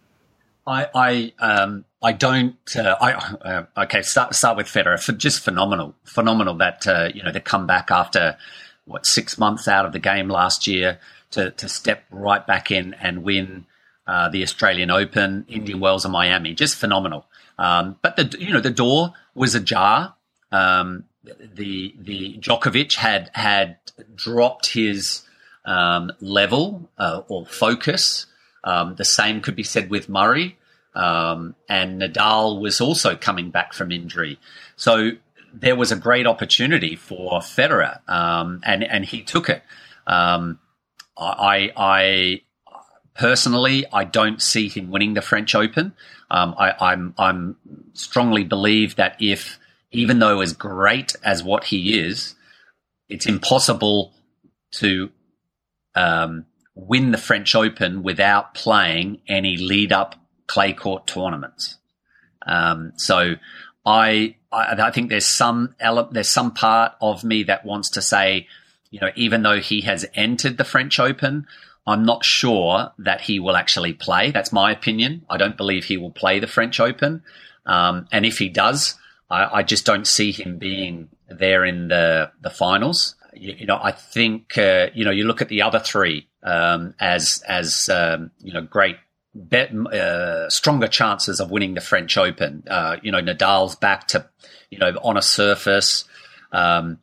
[0.66, 5.94] I I um I don't uh, I uh, okay start start with Federer just phenomenal
[6.04, 8.36] phenomenal that uh, you know the comeback after
[8.84, 10.98] what six months out of the game last year
[11.30, 13.66] to to step right back in and win
[14.06, 16.54] uh, the Australian Open, Indian Wells, and Miami.
[16.54, 17.26] Just phenomenal.
[17.58, 20.14] Um, but the you know the door was ajar.
[20.50, 23.76] Um, the the Djokovic had had
[24.14, 25.22] dropped his
[25.64, 28.26] um, level uh, or focus.
[28.64, 30.56] Um, the same could be said with Murray.
[30.94, 34.38] Um, and Nadal was also coming back from injury.
[34.76, 35.12] So
[35.52, 39.62] there was a great opportunity for Federer, um, and and he took it.
[40.06, 40.58] Um,
[41.16, 42.40] I, I
[43.14, 45.94] personally, I don't see him winning the French Open.
[46.30, 47.56] Um, I, I'm I'm
[47.92, 49.58] strongly believe that if
[49.90, 52.34] even though as great as what he is,
[53.08, 54.14] it's impossible
[54.72, 55.10] to
[55.94, 61.76] um, win the French Open without playing any lead up clay court tournaments.
[62.46, 63.34] Um, so
[63.84, 68.02] I, I, I think there's some ele- there's some part of me that wants to
[68.02, 68.46] say,
[68.90, 71.46] you know, even though he has entered the French Open,
[71.86, 74.30] I'm not sure that he will actually play.
[74.30, 75.24] That's my opinion.
[75.28, 77.22] I don't believe he will play the French Open.
[77.66, 78.96] Um, and if he does,
[79.30, 83.14] I, I, just don't see him being there in the the finals.
[83.34, 86.94] You, you know, I think uh, you know you look at the other three um,
[87.00, 88.96] as as um, you know great
[89.34, 92.64] bet, uh, stronger chances of winning the French Open.
[92.68, 94.28] Uh, you know, Nadal's back to,
[94.70, 96.04] you know, on a surface,
[96.52, 96.98] um,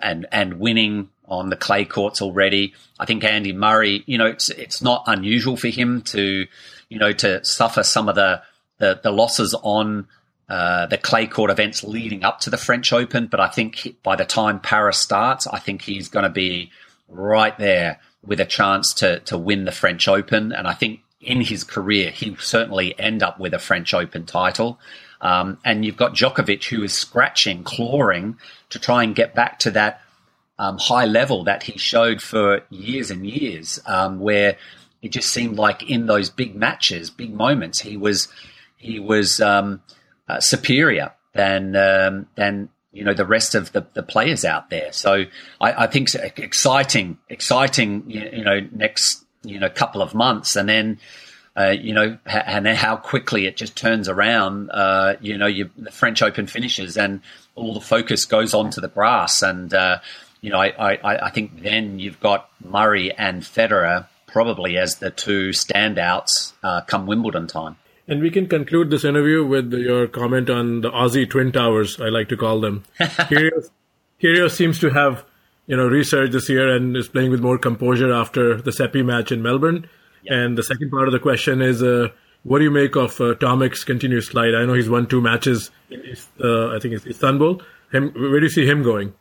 [0.00, 2.74] and and winning on the clay courts already.
[2.98, 6.46] I think Andy Murray, you know, it's it's not unusual for him to,
[6.88, 8.42] you know, to suffer some of the
[8.78, 10.08] the, the losses on
[10.48, 13.26] uh, the clay court events leading up to the French Open.
[13.26, 16.70] But I think by the time Paris starts, I think he's going to be
[17.08, 20.52] right there with a chance to to win the French Open.
[20.52, 24.78] And I think in his career, he certainly end up with a French Open title.
[25.20, 28.36] Um, and you've got Djokovic who is scratching, clawing
[28.70, 30.02] to try and get back to that
[30.58, 34.56] um, high level that he showed for years and years, um, where
[35.02, 38.28] it just seemed like in those big matches, big moments, he was
[38.76, 39.82] he was um,
[40.28, 44.92] uh, superior than um, than you know the rest of the, the players out there.
[44.92, 45.24] So
[45.60, 48.04] I, I think exciting, exciting.
[48.08, 50.98] You know, next you know a couple of months, and then
[51.56, 54.70] uh, you know and then how quickly it just turns around.
[54.70, 57.20] Uh, you know, you, the French Open finishes, and
[57.54, 59.98] all the focus goes onto the grass, and uh,
[60.44, 65.10] you know, I, I, I think then you've got Murray and Federer probably as the
[65.10, 67.76] two standouts uh, come Wimbledon time.
[68.06, 72.10] And we can conclude this interview with your comment on the Aussie Twin Towers, I
[72.10, 72.84] like to call them.
[74.20, 75.24] Kyrgios seems to have,
[75.66, 79.32] you know, resurged this year and is playing with more composure after the Seppi match
[79.32, 79.88] in Melbourne.
[80.26, 82.08] And the second part of the question is, uh,
[82.42, 84.54] what do you make of uh, Tomic's continuous slide?
[84.54, 87.62] I know he's won two matches in, uh, I think it's Istanbul.
[87.92, 89.14] Him, where do you see him going?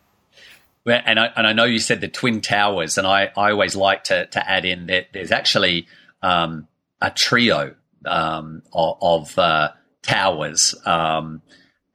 [0.86, 4.06] and I, and I know you said the Twin Towers, and I, I always like
[4.06, 5.88] to, to add in that there's actually
[6.22, 6.68] um,
[7.02, 7.76] a trio
[8.06, 9.72] um, of, of uh,
[10.02, 10.76] towers.
[10.86, 11.42] Um,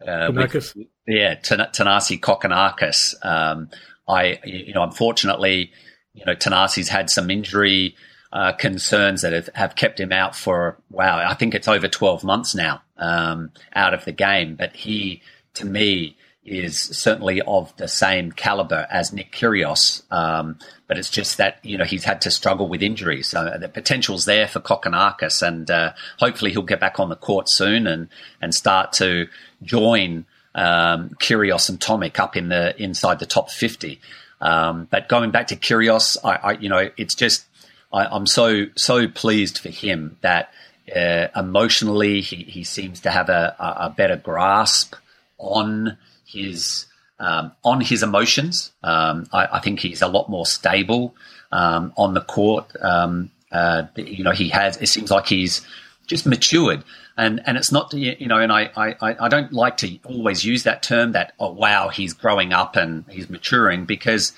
[0.07, 0.75] uh, with,
[1.07, 3.15] yeah, Thanasi Kokkinakis.
[3.23, 3.69] Um,
[4.09, 5.73] I, you know, unfortunately,
[6.15, 7.95] you know, Thanasi's had some injury
[8.33, 12.25] uh, concerns that have, have kept him out for, wow, I think it's over 12
[12.25, 14.55] months now um, out of the game.
[14.57, 15.23] But he,
[15.55, 20.03] to me, is certainly of the same caliber as Nick Kyrgios.
[20.11, 23.29] Um, but it's just that, you know, he's had to struggle with injuries.
[23.29, 27.49] So the potential's there for Kokkinakis and uh, hopefully he'll get back on the court
[27.49, 28.09] soon and,
[28.41, 29.29] and start to
[29.63, 30.25] join
[30.59, 34.01] um, Kyrgios and Tomic up in the inside the top 50.
[34.41, 37.47] Um, but going back to Kyrgios, I, I you know, it's just
[37.93, 40.53] I, am so so pleased for him that
[40.95, 44.95] uh, emotionally he, he seems to have a, a better grasp
[45.39, 45.97] on
[46.27, 46.87] his
[47.21, 48.73] um, on his emotions.
[48.83, 51.15] Um, I, I, think he's a lot more stable
[51.53, 52.71] um, on the court.
[52.81, 54.77] Um, uh, you know, he has.
[54.77, 55.67] It seems like he's
[56.09, 56.83] just matured,
[57.17, 58.39] and and it's not you know.
[58.39, 62.13] And I I, I don't like to always use that term that oh wow he's
[62.13, 64.33] growing up and he's maturing because.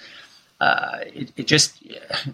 [0.62, 1.82] Uh, it, it, just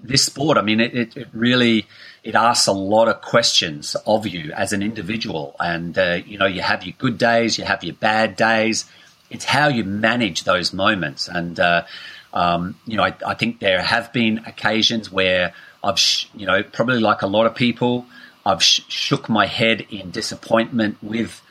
[0.02, 0.58] this sport.
[0.58, 1.86] I mean, it, it, really
[2.24, 6.46] it asks a lot of questions of you as an individual, and uh, you know
[6.46, 8.84] you have your good days, you have your bad days,
[9.30, 11.28] it's how you manage those moments.
[11.28, 11.84] And uh,
[12.32, 15.98] um, you know, I, I, think there have been occasions where I've,
[16.34, 18.06] you know, probably like a lot of people,
[18.46, 21.42] I've sh- shook my head in disappointment with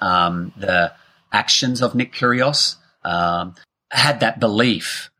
[0.00, 0.92] um, the
[1.32, 2.76] actions of Nick Kyrgios.
[3.04, 3.54] Um,
[3.90, 5.10] had that belief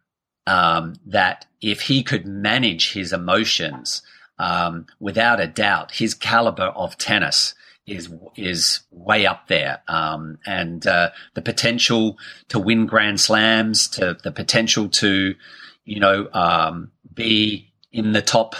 [0.46, 4.02] um, that if he could manage his emotions,
[4.38, 7.54] um, without a doubt, his caliber of tennis
[7.86, 12.18] is is way up there, um, and uh, the potential
[12.48, 15.34] to win Grand Slams, to the potential to,
[15.84, 18.54] you know, um, be in the top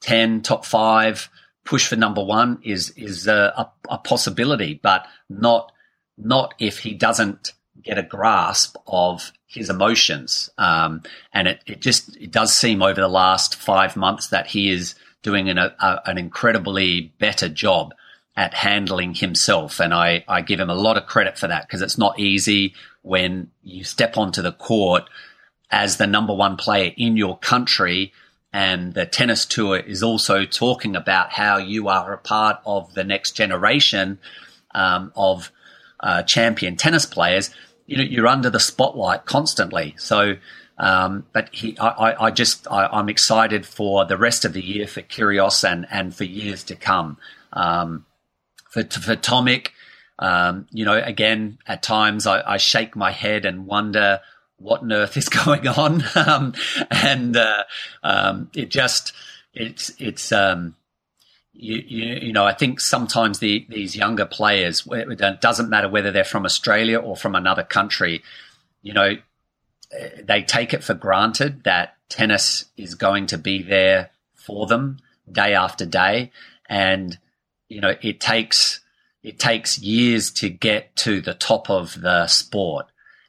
[0.00, 1.28] ten, top five,
[1.68, 5.70] push for number one is is a, a, a possibility, but not
[6.16, 7.52] not if he doesn't
[7.82, 10.48] get a grasp of his emotions.
[10.56, 11.02] Um,
[11.34, 14.94] and it, it just it does seem over the last five months that he is
[15.22, 17.92] doing an, a, an incredibly better job
[18.34, 19.78] at handling himself.
[19.78, 22.74] And I, I give him a lot of credit for that because it's not easy
[23.02, 25.04] when you step onto the court
[25.70, 28.12] as the number one player in your country.
[28.58, 33.04] And the tennis tour is also talking about how you are a part of the
[33.04, 34.18] next generation
[34.74, 35.52] um, of
[36.00, 37.54] uh, champion tennis players.
[37.86, 39.94] You know, you're under the spotlight constantly.
[39.96, 40.38] So,
[40.76, 44.88] um, but he, I, I just, I, am excited for the rest of the year
[44.88, 47.16] for Kyrgios and, and for years to come.
[47.52, 48.06] Um,
[48.70, 49.68] for, for Tomic.
[50.18, 54.18] Um, you know, again, at times I, I, shake my head and wonder
[54.58, 56.04] what on earth is going on.
[56.14, 56.54] um,
[56.90, 57.64] and, uh,
[58.02, 59.12] um, it just,
[59.54, 60.74] it's, it's, um,
[61.52, 66.12] you, you, you, know, I think sometimes the, these younger players, it doesn't matter whether
[66.12, 68.22] they're from Australia or from another country,
[68.82, 69.16] you know,
[70.22, 74.98] they take it for granted that tennis is going to be there for them
[75.30, 76.30] day after day.
[76.68, 77.18] And,
[77.68, 78.80] you know, it takes
[79.22, 82.86] it takes years to get to the top of the sport,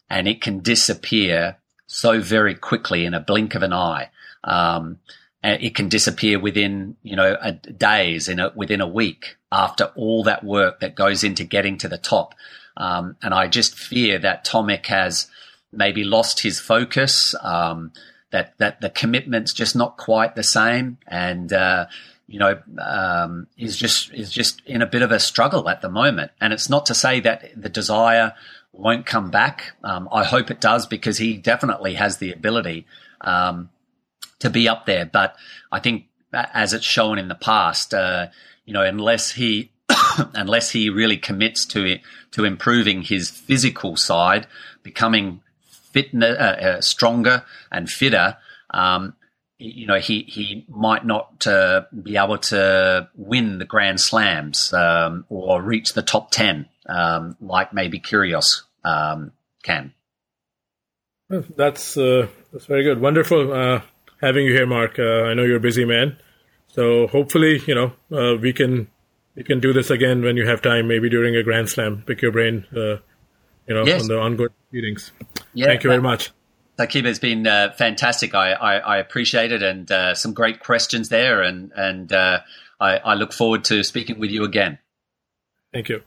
[0.10, 1.58] and it can disappear
[1.88, 4.10] so very quickly in a blink of an eye.
[4.44, 5.00] Um,
[5.42, 10.24] it can disappear within you know a, days in a, within a week after all
[10.24, 12.36] that work that goes into getting to the top.
[12.76, 15.28] Um, and I just fear that Tomic has
[15.72, 17.36] maybe lost his focus.
[17.42, 17.92] Um,
[18.32, 21.88] that that the commitment's just not quite the same, and uh,
[22.28, 25.90] you know, um, is just is just in a bit of a struggle at the
[25.90, 26.32] moment.
[26.40, 28.34] And it's not to say that the desire
[28.80, 29.74] won't come back.
[29.84, 32.86] Um, I hope it does because he definitely has the ability
[33.22, 33.70] um,
[34.40, 35.06] to be up there.
[35.06, 35.36] But
[35.72, 38.28] I think, as it's shown in the past, uh,
[38.66, 39.72] you know, unless he
[40.34, 42.02] unless he really commits to it,
[42.32, 44.48] to improving his physical side,
[44.84, 45.42] becoming
[45.92, 48.38] fit, uh, uh, stronger and fitter,
[48.72, 49.16] um,
[49.58, 55.26] you know, he, he might not uh, be able to win the Grand Slams um,
[55.28, 59.32] or reach the top 10 um, like maybe Kyrgios um,
[59.64, 59.94] can.
[61.30, 63.00] That's, uh, that's very good.
[63.00, 63.82] Wonderful uh,
[64.22, 64.98] having you here, Mark.
[64.98, 66.18] Uh, I know you're a busy man.
[66.70, 68.88] So hopefully, you know, uh, we can
[69.36, 72.04] we can do this again when you have time, maybe during a Grand Slam.
[72.06, 72.98] Pick your brain, uh,
[73.68, 74.02] you know, yes.
[74.02, 75.12] on the ongoing meetings.
[75.54, 76.32] Yeah, Thank you very much.
[76.78, 78.34] Takib, it's been uh, fantastic.
[78.34, 81.42] I, I, I, appreciate it and uh, some great questions there.
[81.42, 82.40] And, and uh,
[82.80, 84.80] I, I look forward to speaking with you again.
[85.74, 86.04] Thank you.